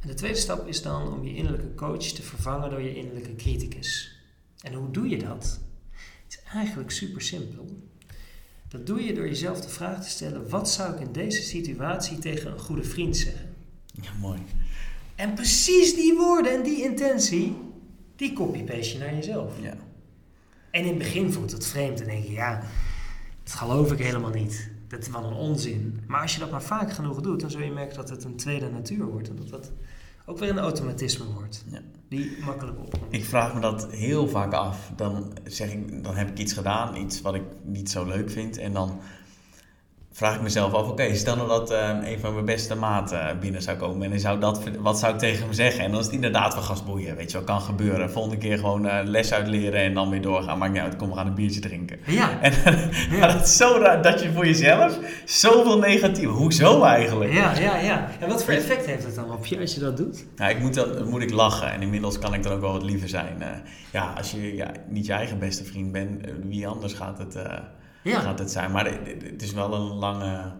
[0.00, 3.36] En de tweede stap is dan om je innerlijke coach te vervangen door je innerlijke
[3.36, 4.20] criticus.
[4.60, 5.60] En hoe doe je dat?
[6.24, 7.66] Het is eigenlijk super simpel.
[8.68, 12.18] Dat doe je door jezelf de vraag te stellen: wat zou ik in deze situatie
[12.18, 13.54] tegen een goede vriend zeggen?
[13.92, 14.38] Ja, mooi.
[15.14, 17.56] En precies die woorden en die intentie,
[18.16, 19.52] die copy-paste je naar jezelf.
[19.62, 19.76] Ja.
[20.70, 22.62] En in het begin voelt het vreemd en denk je, ja,
[23.42, 24.70] dat geloof ik helemaal niet.
[24.88, 26.00] Dat is wat een onzin.
[26.06, 28.36] Maar als je dat maar vaak genoeg doet, dan zul je merken dat het een
[28.36, 29.28] tweede natuur wordt.
[29.28, 29.72] En dat dat
[30.26, 31.64] ook weer een automatisme wordt.
[31.70, 31.80] Ja.
[32.08, 33.04] Die makkelijk opkomt.
[33.14, 34.92] Ik vraag me dat heel vaak af.
[34.96, 38.56] Dan, zeg ik, dan heb ik iets gedaan, iets wat ik niet zo leuk vind.
[38.56, 39.00] En dan
[40.18, 43.62] vraag ik mezelf af, oké, stel nou dat uh, een van mijn beste maten binnen
[43.62, 45.84] zou komen en hij zou dat, wat zou ik tegen hem zeggen?
[45.84, 48.10] En dan is het inderdaad wel gasboeien, weet je wat kan gebeuren.
[48.10, 50.58] Volgende keer gewoon uh, les uitleren en dan weer doorgaan.
[50.58, 51.98] Maakt niet uit, kom, we gaan een biertje drinken.
[52.06, 52.30] Ja.
[52.40, 52.52] En,
[53.10, 53.18] ja.
[53.18, 57.32] Maar dat is zo raar dat je voor jezelf zoveel negatief, hoezo eigenlijk?
[57.32, 58.08] Ja, ja, ja.
[58.20, 60.26] En wat voor effect heeft het dan op je als je dat doet?
[60.36, 62.82] Nou, ik moet, dat, moet ik lachen en inmiddels kan ik dan ook wel wat
[62.82, 63.36] liever zijn.
[63.40, 63.46] Uh,
[63.92, 67.36] ja, als je ja, niet je eigen beste vriend bent, wie anders gaat het
[68.02, 68.20] ja.
[68.20, 68.70] gaat het zijn.
[68.70, 68.84] Maar
[69.30, 70.52] het is wel een lange...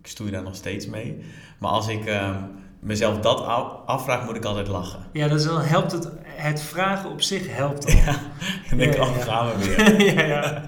[0.00, 1.24] Ik stoei daar nog steeds mee.
[1.58, 2.36] Maar als ik uh,
[2.80, 3.40] mezelf dat
[3.86, 5.00] afvraag, moet ik altijd lachen.
[5.12, 6.08] Ja, dus dan helpt het...
[6.24, 7.92] Het vragen op zich helpt al.
[8.04, 8.20] Ja,
[8.70, 10.16] en dan ja, ja, gaan we weer.
[10.16, 10.62] ja, ja.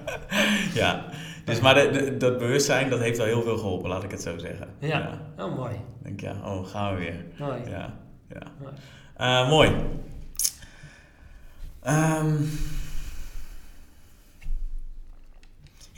[0.73, 1.05] ja.
[1.45, 4.21] Dus maar de, de, dat bewustzijn, dat heeft wel heel veel geholpen, laat ik het
[4.21, 4.67] zo zeggen.
[4.79, 5.75] Ja, oh mooi.
[6.03, 7.25] denk ja, oh, gaan we weer.
[7.39, 7.59] Mooi.
[7.69, 7.93] Ja,
[8.29, 8.41] ja.
[8.59, 8.73] Mooi.
[9.17, 9.69] Uh, mooi.
[11.87, 12.49] Um,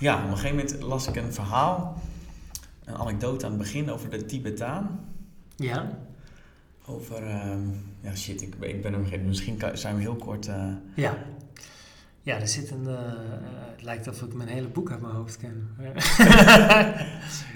[0.01, 2.01] ja, op een gegeven moment las ik een verhaal,
[2.85, 4.99] een anekdote aan het begin over de Tibetaan.
[5.55, 5.97] Ja.
[6.85, 7.53] Over, uh,
[8.01, 9.27] ja shit, ik, ik ben hem vergeten.
[9.27, 10.47] Misschien zijn we heel kort...
[10.47, 10.67] Uh...
[10.95, 11.17] Ja.
[12.21, 12.83] Ja, er zit een...
[12.83, 12.97] Uh,
[13.71, 15.69] het lijkt alsof ik mijn hele boek uit mijn hoofd ken.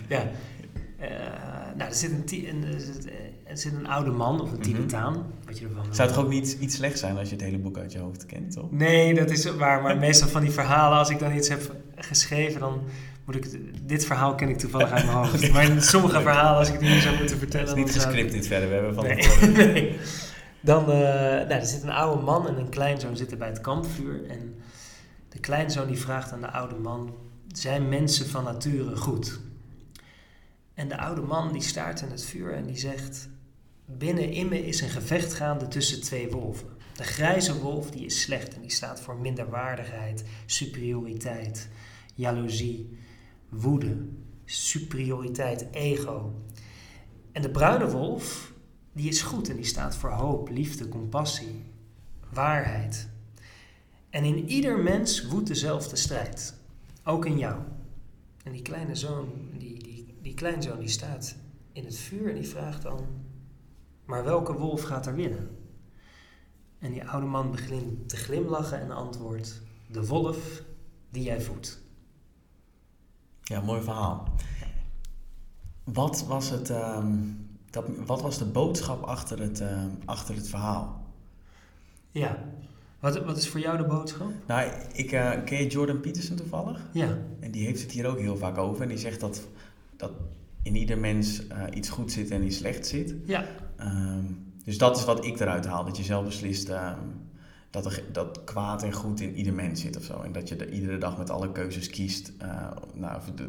[0.08, 0.32] ja.
[1.78, 2.64] Nou, er zit een, een,
[3.44, 5.14] er zit een oude man of een Tibetaan.
[5.14, 5.32] Mm -hmm.
[5.46, 7.78] wat je ervan Zou het ook niet iets slecht zijn als je het hele boek
[7.78, 8.72] uit je hoofd kent, toch?
[8.72, 9.82] Nee, dat is waar.
[9.82, 12.82] Maar meestal van die verhalen, als ik dan iets heb geschreven, dan
[13.26, 13.60] moet ik...
[13.88, 15.50] Dit verhaal ken ik toevallig uit mijn hoofd.
[15.54, 17.68] Maar in sommige verhalen, als ik het niet zou moeten vertellen...
[17.68, 19.26] Het is niet gescript dit verder, we hebben van nee.
[19.74, 19.98] nee.
[20.62, 24.30] Dan, uh, nou, er zit een oude man en een kleinzoon zitten bij het kampvuur.
[24.30, 24.56] En
[25.30, 27.14] de kleinzoon die vraagt aan de oude man...
[27.48, 29.40] Zijn mensen van nature goed?
[30.76, 33.30] En de oude man die staart in het vuur en die zegt...
[33.88, 36.68] Binnen in me is een gevecht gaande tussen twee wolven.
[36.96, 41.70] De grijze wolf die is slecht en die staat voor minderwaardigheid, superioriteit,
[42.16, 42.98] jaloezie,
[43.50, 43.98] woede,
[44.46, 46.34] superioriteit, ego.
[47.32, 48.54] En de bruine wolf
[48.94, 51.64] die is goed en die staat voor hoop, liefde, compassie,
[52.34, 53.10] waarheid.
[54.10, 56.54] En in ieder mens woedt dezelfde strijd,
[57.04, 57.62] ook in jou.
[58.44, 59.30] En die kleine zoon,
[60.26, 61.36] die, kleinzoon die staat
[61.72, 63.00] in het vuur en die vraagt dan
[64.06, 65.50] maar welke wolf gaat er winnen?
[66.80, 70.62] En die oude man begint te glimlachen en antwoordt: De wolf
[71.10, 71.82] die jij voedt.
[73.44, 74.34] Ja, mooi verhaal.
[75.84, 77.06] Wat was, het, uh,
[77.70, 81.04] dat, wat was de boodschap achter het, uh, achter het verhaal?
[82.12, 82.44] Ja,
[83.00, 84.32] wat, wat is voor jou de boodschap?
[84.48, 86.82] Nou, ik uh, ken je Jordan Peterson toevallig?
[86.94, 87.18] Ja.
[87.40, 88.82] En die heeft het hier ook heel vaak over.
[88.82, 89.48] En die zegt dat,
[89.98, 90.12] dat
[90.62, 93.16] in ieder mens uh, iets goed zit en iets slecht zit.
[93.26, 93.46] Ja.
[93.80, 95.86] Um, dus dat is wat ik eruit haal.
[95.86, 97.30] Dat je zelf beslist um,
[97.70, 100.22] dat, er, dat kwaad en goed in ieder mens zit of zo.
[100.22, 102.32] En dat je de, iedere dag met alle keuzes kiest.
[102.42, 103.44] Uh, nou, of de,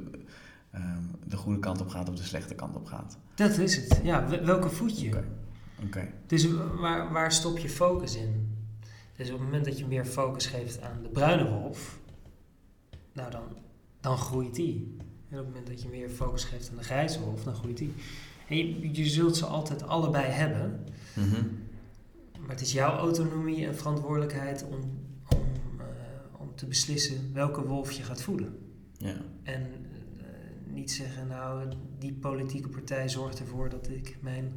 [0.74, 3.18] um, de goede kant op gaat of de slechte kant op gaat.
[3.34, 4.00] Dat is het.
[4.02, 5.08] Ja, welke voet je?
[5.08, 5.16] Oké.
[5.16, 6.02] Okay.
[6.02, 6.12] Okay.
[6.26, 6.48] Dus
[6.80, 8.54] waar, waar stop je focus in?
[9.16, 11.98] Dus op het moment dat je meer focus geeft aan de bruine wolf,
[13.12, 13.42] nou dan,
[14.00, 14.96] dan groeit die.
[15.36, 17.76] En op het moment dat je meer focus geeft aan de grijze wolf, dan groeit
[17.76, 17.94] die.
[18.48, 20.84] En je, je zult ze altijd allebei hebben.
[21.14, 21.58] Mm -hmm.
[22.40, 24.80] Maar het is jouw autonomie en verantwoordelijkheid om,
[25.36, 25.44] om,
[25.78, 28.58] uh, om te beslissen welke wolf je gaat voeden.
[28.98, 29.16] Ja.
[29.42, 31.68] En uh, niet zeggen, nou,
[31.98, 34.52] die politieke partij zorgt ervoor dat ik mijn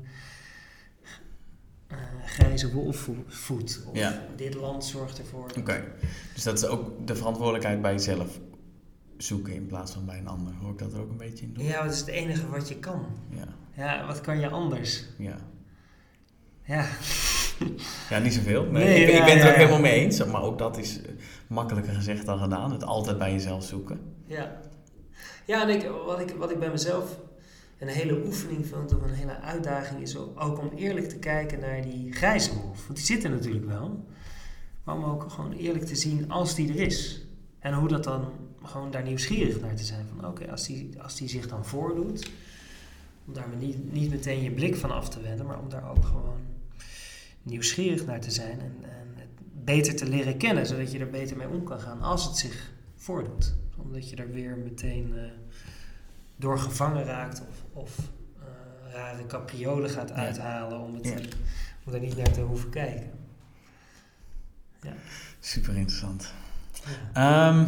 [1.91, 3.83] uh, grijze wolf voed.
[3.87, 4.25] Of ja.
[4.35, 5.43] dit land zorgt ervoor.
[5.43, 5.83] Oké, okay.
[6.33, 8.39] dus dat is ook de verantwoordelijkheid bij jezelf
[9.23, 10.53] zoeken in plaats van bij een ander.
[10.53, 11.63] Hoor ik dat er ook een beetje in doen?
[11.63, 13.05] Ja, dat is het enige wat je kan.
[13.29, 13.47] Ja.
[13.73, 15.05] Ja, wat kan je anders?
[15.17, 15.37] Ja.
[16.63, 16.85] Ja.
[18.09, 18.63] Ja, niet zoveel.
[18.63, 20.25] Nee, nee ik, ja, ik, ben het er ook helemaal mee eens.
[20.25, 20.99] Maar ook dat is
[21.47, 22.71] makkelijker gezegd dan gedaan.
[22.71, 23.99] Het altijd bij jezelf zoeken.
[24.25, 24.59] Ja.
[25.45, 27.19] Ja, en ik, wat, ik, wat ik bij mezelf
[27.79, 31.81] een hele oefening vind, of een hele uitdaging, is ook om eerlijk te kijken naar
[31.81, 32.85] die grijze wolf.
[32.85, 34.05] Want die zit er natuurlijk wel.
[34.83, 37.27] Maar om ook gewoon eerlijk te zien als die er is.
[37.59, 38.31] En hoe dat dan,
[38.63, 40.05] gewoon daar nieuwsgierig naar te zijn.
[40.15, 42.31] Van oké, als, die, als die zich dan voordoet,
[43.25, 46.05] om daar niet, niet meteen je blik van af te wenden, maar om daar ook
[46.05, 46.39] gewoon
[47.43, 49.29] nieuwsgierig naar te zijn en, en het
[49.63, 52.71] beter te leren kennen, zodat je er beter mee om kan gaan als het zich
[52.95, 53.53] voordoet.
[53.77, 55.21] Omdat je er weer meteen uh,
[56.35, 57.97] door gevangen raakt of, of
[58.37, 61.17] uh, rare capriolen gaat uithalen om, het, ja.
[61.85, 63.11] om er niet naar te hoeven kijken.
[64.81, 64.93] Ja.
[65.39, 66.33] Super interessant.
[67.13, 67.49] Ja.
[67.49, 67.67] Um,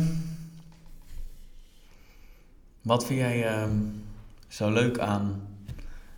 [2.81, 4.03] wat vind jij um,
[4.47, 5.47] zo leuk aan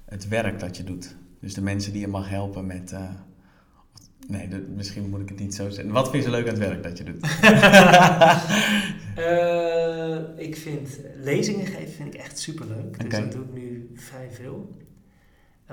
[0.06, 1.16] het werk dat je doet?
[1.40, 3.10] Dus de mensen die je mag helpen met uh,
[4.28, 5.94] Nee, dat, misschien moet ik het niet zo zeggen.
[5.94, 7.22] Wat vind je zo leuk aan het werk dat je doet?
[9.14, 12.98] Eh, ik vind lezingen geven vind ik echt superleuk.
[12.98, 13.20] Dus Oké.
[13.20, 14.76] dat doe ik nu vrij veel.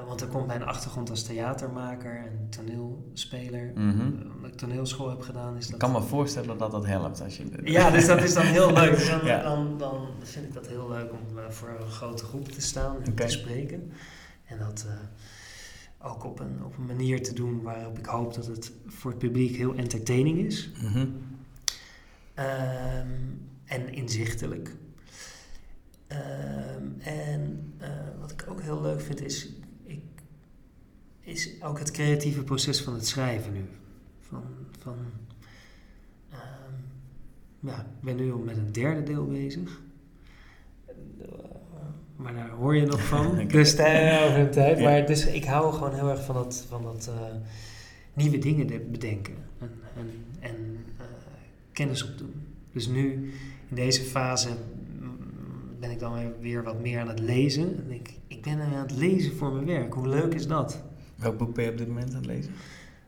[0.07, 3.72] Want er komt mijn achtergrond als theatermaker en toneelspeler.
[3.76, 3.82] Eh,
[4.36, 5.72] Omdat ik toneelschool heb gedaan is dat...
[5.72, 7.44] Ik kan me voorstellen dat dat helpt als je...
[7.64, 8.90] Ja, dus dat is dan heel leuk.
[8.96, 9.42] Dus dan, Ja.
[9.42, 13.03] dan, dan vind ik dat heel leuk om eh, voor een grote groep te staan
[13.03, 13.92] en te spreken.
[14.46, 18.46] En dat eh, ook op een, op een manier te doen waarop ik hoop dat
[18.46, 20.70] het voor het publiek heel entertaining is.
[20.82, 21.07] Mhm.
[22.34, 23.09] Ehm,
[23.64, 24.76] en inzichtelijk.
[26.07, 27.72] Ehm, en
[28.20, 29.48] wat ik ook heel leuk vind is,
[31.30, 33.64] is ook het creatieve proces van het schrijven nu.
[34.20, 34.42] Van,
[34.78, 34.96] van,
[36.30, 36.40] ehm,
[37.60, 39.80] ja, ik ben nu al met een derde deel bezig.
[40.86, 40.94] Eh,
[42.16, 43.44] Maar daar hoor je nog van.
[43.48, 44.80] Dus tijd over een tijd.
[44.80, 47.34] Maar dus ik hou gewoon heel erg van dat, van dat eh,
[48.14, 49.34] nieuwe dingen de- bedenken.
[49.58, 50.10] En, en,
[50.40, 51.04] en eh,
[51.72, 52.32] kennis opdoen.
[52.72, 53.12] Dus nu,
[53.68, 54.48] in deze fase,
[55.80, 57.76] ben ik dan weer- weer wat meer aan het lezen.
[57.84, 59.94] En ik, ik ben aan het lezen voor mijn werk.
[59.94, 60.82] Hoe leuk is dat?
[61.20, 62.52] Welk boek ben je op dit moment aan het lezen?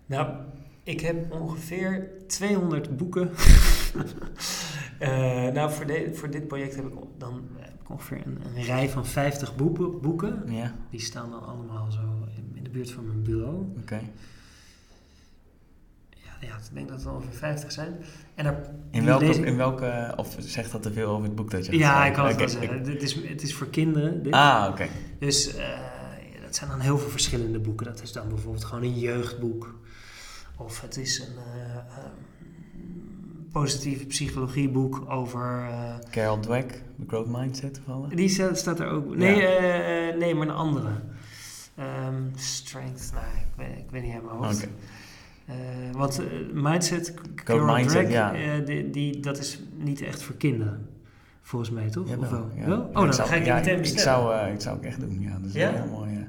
[0.06, 0.34] Nou,
[0.82, 3.30] ik heb ongeveer 200 boeken.
[4.98, 5.08] Eh,
[5.52, 8.88] nou, voor, de- voor dit project heb ik dan heb ik ongeveer een, een rij
[8.88, 10.42] van 50 boeken, boeken.
[10.46, 12.00] Ja, Die staan dan allemaal zo
[12.54, 13.64] in, de buurt van mijn bureau.
[13.80, 14.00] oké.
[16.10, 17.92] Ja, ja, ik denk dat het ongeveer 50 zijn.
[18.34, 18.60] En daar,
[18.90, 20.12] In welke, ik- in welke...
[20.16, 22.48] Of zegt dat te veel over het boek dat je Ja, ik kan het wel
[22.48, 22.84] zeggen.
[22.84, 24.22] Dit is, het is voor kinderen.
[24.22, 24.32] Dit.
[24.32, 24.86] Ah, oké.
[25.18, 25.64] Dus eh,
[26.52, 27.86] dat zijn dan heel veel verschillende boeken.
[27.86, 29.74] Dat is dan bijvoorbeeld gewoon een jeugdboek.
[30.56, 32.10] Of het is een eh, ehm,
[33.52, 35.66] positieve psychologieboek over...
[35.70, 38.08] eh, Carol Dweck, The Growth Mindset toevallig.
[38.08, 39.16] die staat, er ook...
[39.16, 39.46] Nee, Ja.
[39.48, 40.90] eh, nee maar een andere.
[41.76, 44.66] Ehm, strength, nou, ik weet, ik weet niet uit mijn hoofd.
[45.92, 46.20] Want
[46.52, 48.58] Mindset, Carol Mindset, Dweck, ja.
[48.58, 50.86] die, die, dat is niet echt voor kinderen.
[51.42, 52.08] Volgens mij, toch?
[52.08, 52.50] Jawel, of wel?
[52.54, 52.66] ja.
[52.66, 52.78] Wel?
[52.78, 54.22] Ja, Oh, dan zou- ga ik die ja, meteen ik bestellen.
[54.28, 55.30] zou, eh, ik zou het echt doen, ja.
[55.38, 55.70] Dat is Ja?
[55.72, 56.21] heel mooi.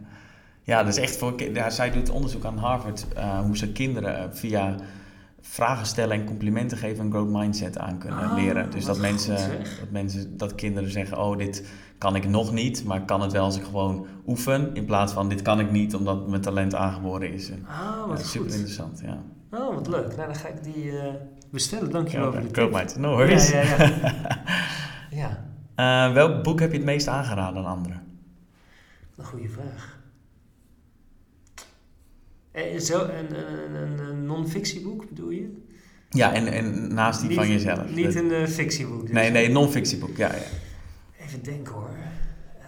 [0.64, 0.84] Ja.
[0.84, 4.24] dat is echt voor ja, Zij doet onderzoek aan Harvard eh, hoe ze kinderen eh,
[4.32, 4.76] via
[5.42, 8.72] vragen stellen en complimenten geven een growth mindset aan kunnen Ah, leren.
[8.72, 9.80] Dus dat mensen, zeg.
[9.80, 13.44] dat mensen, dat kinderen zeggen, oh dit kan ik nog niet, maar kan het wel
[13.44, 14.76] als ik gewoon oefen.
[14.76, 17.50] In plaats van dit kan ik niet omdat mijn talent aangeboren is.
[17.50, 18.56] En, Ah, wat ja, super goed.
[18.56, 19.18] interessant, ja.
[19.52, 20.16] Oh, wat leuk.
[20.16, 21.14] Nou, dan ga ik die eh,
[21.52, 21.92] bestellen.
[21.92, 23.52] Dankjewel Ja, voor de growth no worries.
[23.52, 23.78] Ja, ja,
[25.12, 25.38] ja.
[25.76, 28.02] ja, welk boek heb je het meest aangeraden aan anderen?
[29.18, 30.02] een goede vraag.
[32.54, 35.62] Eh, zo, een, een, een, een non-fictieboek bedoel je?
[36.10, 37.90] Ja, en, en naast die Niet- van jezelf.
[37.96, 39.02] Niet een eh, fictieboek.
[39.02, 39.12] dus.
[39.12, 40.42] Nee, nee, non-fictieboek, ja, ja.
[41.20, 41.90] Even denken hoor.
[42.60, 42.66] Eh,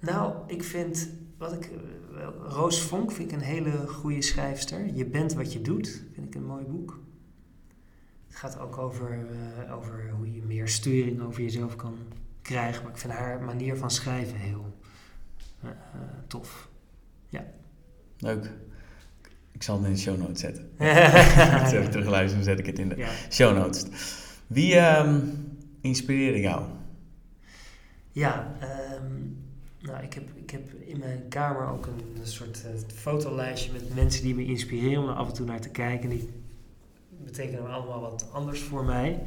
[0.00, 4.94] nou, ik vind, wat ik, eh, Roos Vonk vind ik een hele goede schrijfster.
[4.94, 6.98] Je bent wat je doet, vind ik een mooi boek.
[8.26, 9.18] Het gaat ook over,
[9.66, 11.96] eh, over hoe je meer sturing over jezelf kan
[12.42, 12.82] krijgen.
[12.82, 14.78] Maar ik vind haar manier van schrijven heel
[15.62, 15.74] eh, eh,
[16.26, 16.67] tof.
[18.18, 18.50] Leuk.
[19.52, 20.70] Ik zal het in de show notes zetten.
[21.62, 23.08] Als even terugluisteren, zet ik het in de ja.
[23.30, 23.84] show notes.
[24.46, 25.20] Wie ehm,
[25.80, 26.62] inspireerde jou?
[28.12, 29.12] Ja, ehm,
[29.80, 33.94] nou, ik heb, ik heb in mijn kamer ook een, een soort eh, fotolijstje met
[33.94, 36.08] mensen die me inspireren om er af en toe naar te kijken.
[36.08, 36.28] Die
[37.08, 39.22] betekenen allemaal wat anders voor mij.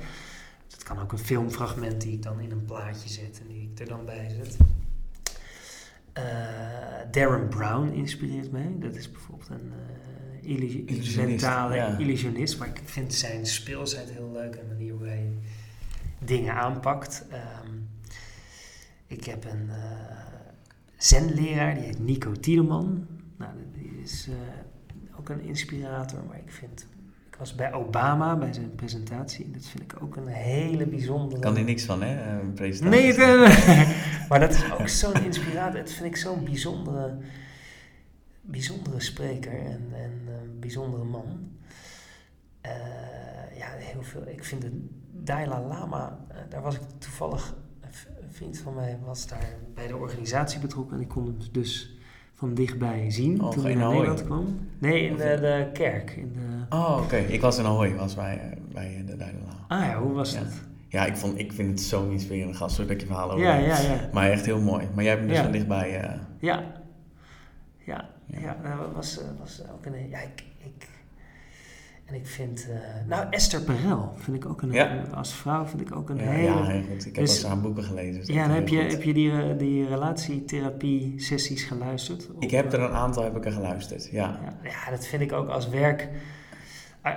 [0.72, 3.80] Het kan ook een filmfragment die ik dan in een plaatje zet en die ik
[3.80, 4.58] er dan bij zet.
[6.14, 6.24] Eh,
[7.12, 8.76] Darren Brown inspireert mij.
[8.80, 9.72] Dat is bijvoorbeeld een
[10.42, 11.98] illusi- Illusionist, mentale ja.
[11.98, 12.60] illusionist.
[12.60, 15.34] Maar ik vind zijn speelsheid heel leuk en de manier hoe hij
[16.20, 17.26] dingen aanpakt.
[17.30, 17.70] Ehm,
[19.08, 20.20] ik heb een eh
[20.98, 23.08] zenleraar, die heet Nico Tiedeman.
[23.38, 24.28] Nou, die is
[25.20, 26.86] ook een inspirator, maar ik vind...
[27.42, 29.46] Was bij Obama, bij zijn presentatie.
[29.46, 31.42] en Dat vind ik ook een hele bijzondere...
[31.42, 32.22] Kan er niks van, hè?
[32.24, 33.18] eh, Een presentatie.
[33.18, 33.96] Nee,
[34.30, 35.80] maar dat is ook zo'n inspirator.
[35.80, 37.18] Dat vind ik zo'n bijzondere,
[38.42, 41.52] bijzondere spreker en, en een bijzondere man.
[42.62, 42.72] Eh,
[43.58, 44.28] ja, heel veel.
[44.28, 47.56] Ik vind de Dalai Lama, eh, daar was ik toevallig,
[48.22, 51.98] een vriend van mij was daar bij de organisatie betrokken en ik kon hem dus
[52.42, 54.60] van dichtbij zien Oh, toen je naar Nederland kwam.
[54.80, 56.12] Nee, in de, de kerk.
[56.12, 56.76] In de...
[56.76, 57.16] Oh, oké.
[57.18, 59.66] Ik was in Ahoy, was bij, eh, bij eh, de Lama.
[59.68, 60.40] Ah ja, hoe was Ja.
[60.40, 60.48] dat?
[60.88, 63.56] Ja, ik, vond, ik vind het zo'n inspirerende gast, zodat ik je verhaal over Ja,
[63.56, 64.10] ja, ja.
[64.14, 64.88] Maar echt heel mooi.
[64.96, 66.00] Maar jij hebt hem dus van dichtbij...
[66.02, 66.64] eh, Ja.
[67.86, 68.58] Ja, Ja.
[68.64, 70.10] dat was, was ook een...
[70.10, 70.88] Ja, ik, ik...
[72.12, 75.04] En ik vind, eh, nou Esther Perel vind ik ook een, Ja.
[75.14, 76.44] als vrouw vind ik ook een Ja, hele...
[76.44, 77.06] ja, heel goed.
[77.06, 78.20] Ik heb Dus- al haar boeken gelezen.
[78.20, 78.92] dus Ja, heb je, goed.
[78.92, 82.28] heb je die, eh, die relatietherapie sessies geluisterd?
[82.40, 84.40] Ik heb er een aantal heb ik er geluisterd, ja.
[84.44, 86.10] Ja, ja, dat vind ik ook als werk.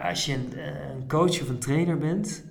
[0.02, 0.64] Als je een, eh,
[0.94, 2.44] een coach of een trainer bent,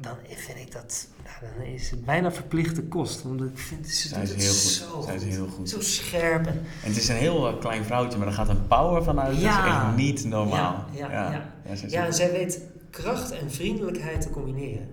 [0.00, 3.24] dan vind ik dat, nou, dan is het bijna verplichte kost.
[3.24, 5.04] Omdat ik vind, ze Zij is het heel zo goed.
[5.04, 5.68] Zij is heel goed.
[5.68, 6.46] Zo scherp.
[6.46, 9.32] En, En het is een heel eh, klein vrouwtje, maar er gaat een power vanuit.
[9.32, 9.64] Dat Ja.
[9.66, 10.84] is echt niet normaal.
[10.92, 11.32] Ja, ja,
[11.66, 11.74] ja.
[11.76, 14.88] zij en zij weet kracht en vriendelijkheid te combineren.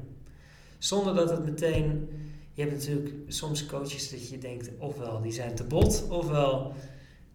[0.77, 2.09] Zonder dat het meteen...
[2.53, 6.73] Je hebt natuurlijk soms coaches dat je denkt, ofwel die zijn te bot, ofwel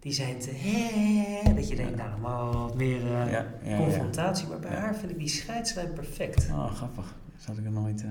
[0.00, 3.00] die zijn te hè, dat je denkt, nou, maar wat meer
[3.62, 4.46] eh, confrontatie.
[4.48, 6.48] Maar bij haar vind ik die scheidslijn perfect.
[6.50, 7.14] Oh, grappig.
[7.47, 8.03] Dat had ik er nooit...
[8.03, 8.11] eh,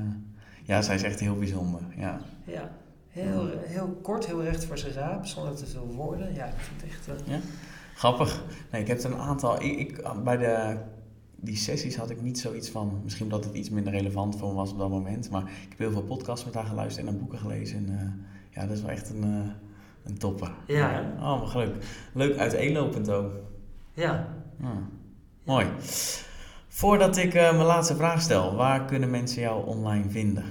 [0.63, 1.81] Ja, zij is echt heel bijzonder.
[1.97, 2.19] Ja.
[2.43, 2.71] Ja,
[3.09, 6.33] heel, heel kort, heel recht voor zijn raap, zonder te veel woorden.
[6.33, 7.27] Ja, ik vind het echt...
[7.27, 7.35] eh,
[7.95, 8.43] Grappig.
[8.71, 9.61] Nee, ik heb een aantal...
[9.63, 10.77] Ik, ik, bij de,
[11.35, 12.99] die sessies had ik niet zoiets van...
[13.03, 15.29] Misschien omdat het iets minder relevant voor me was op dat moment.
[15.29, 17.77] Maar ik heb heel veel podcasts met haar geluisterd en haar boeken gelezen.
[17.77, 20.51] En eh, ja, dat is wel echt een, eh, een topper.
[20.67, 21.13] Ja?
[21.19, 21.75] Oh, maar leuk.
[22.13, 23.31] Leuk uiteenlopend ook.
[23.93, 24.27] ja.
[24.63, 24.69] Ah,
[25.43, 25.65] mooi.
[26.73, 30.43] Voordat ik eh, mijn laatste vraag stel, waar kunnen mensen jou online vinden?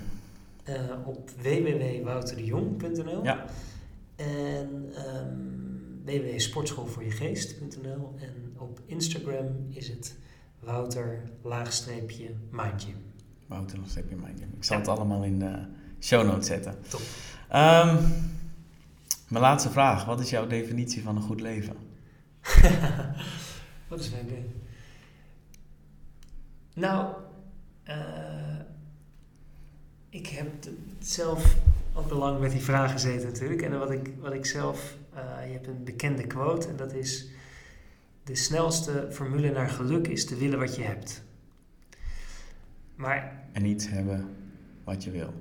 [0.63, 3.45] Eh, op www.wouterdejong.nl Ja.
[4.17, 4.93] en
[5.23, 10.17] um, www.sportschoolvoorjegeest.nl en op Instagram is het
[10.59, 12.97] Wouter laagstreepje Mindgym.
[13.47, 15.59] Wouter, nog heb je mijn Ik zal het allemaal in de
[16.01, 16.75] show notes zetten.
[16.89, 17.01] Top.
[17.49, 17.97] Ehm,
[19.29, 20.05] mijn laatste vraag.
[20.05, 21.77] Wat is jouw definitie van een goed leven?
[23.89, 24.45] Wat is mijn ding?
[26.75, 27.15] Nou,
[27.83, 27.95] eh,
[30.11, 30.47] ik heb
[30.99, 31.57] zelf
[31.95, 33.63] ook al lang met die vraag gezeten natuurlijk.
[33.63, 37.29] En wat ik, wat ik zelf, eh, je hebt een bekende quote en dat is...
[38.25, 41.23] De snelste formule naar geluk is te willen wat je hebt.
[42.95, 44.29] Maar En niet hebben
[44.85, 45.35] wat je wil.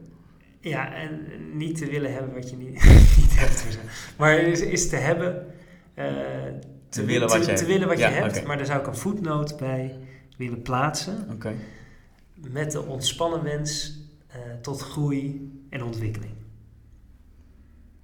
[0.59, 1.19] ja, en
[1.57, 2.69] niet te willen hebben wat je niet,
[3.19, 3.79] niet hebt.
[4.17, 5.45] Maar is, is te hebben...
[5.93, 6.05] eh,
[6.89, 8.95] Te willen wat je te, willen wat Ja, je hebt, maar daar zou ik een
[8.95, 9.95] voetnoot bij
[10.39, 11.39] willen plaatsen.
[12.33, 16.33] Met de ontspannen wens eh, tot groei en ontwikkeling.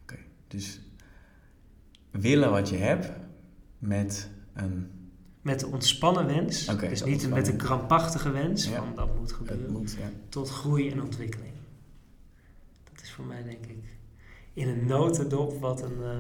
[0.02, 0.18] Oké.
[0.48, 0.80] Dus
[2.12, 3.12] willen wat je hebt
[3.78, 4.90] met een...
[5.42, 7.64] Met de ontspannen wens, Oké, dus de niet met een wens.
[7.64, 8.76] krampachtige wens, Ja.
[8.76, 10.10] van dat moet gebeuren, moet, ja.
[10.30, 11.54] tot groei en ontwikkeling.
[12.94, 13.84] Dat is voor mij denk ik
[14.54, 16.20] in een notendop wat een eh,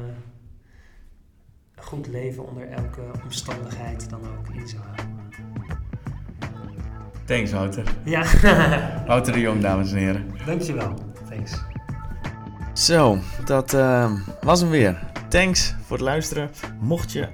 [1.75, 5.24] goed leven onder elke omstandigheid dan ook in zou houden.
[7.25, 7.83] Thanks, Wouter.
[8.03, 8.23] Ja,
[9.07, 10.31] Wouter de Jong, dames en heren.
[10.45, 10.93] dankjewel.
[11.29, 11.53] Thanks.
[12.73, 14.11] Zo, dat eh,
[14.41, 14.99] was hem weer.
[15.29, 16.49] Thanks voor het luisteren.
[16.79, 17.29] Mocht je eh,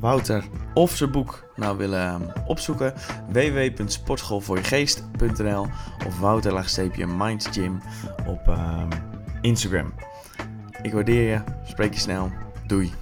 [0.00, 2.14] Wouter of zijn boek nou willen eh,
[2.46, 2.94] opzoeken,
[3.28, 5.66] www.sportschoolvoorjegeest.nl
[6.06, 7.80] of wouter-mindgym
[8.26, 8.82] op eh,
[9.40, 9.92] Instagram.
[10.82, 12.30] Ik waardeer je, spreek je snel.
[12.66, 12.92] Doei.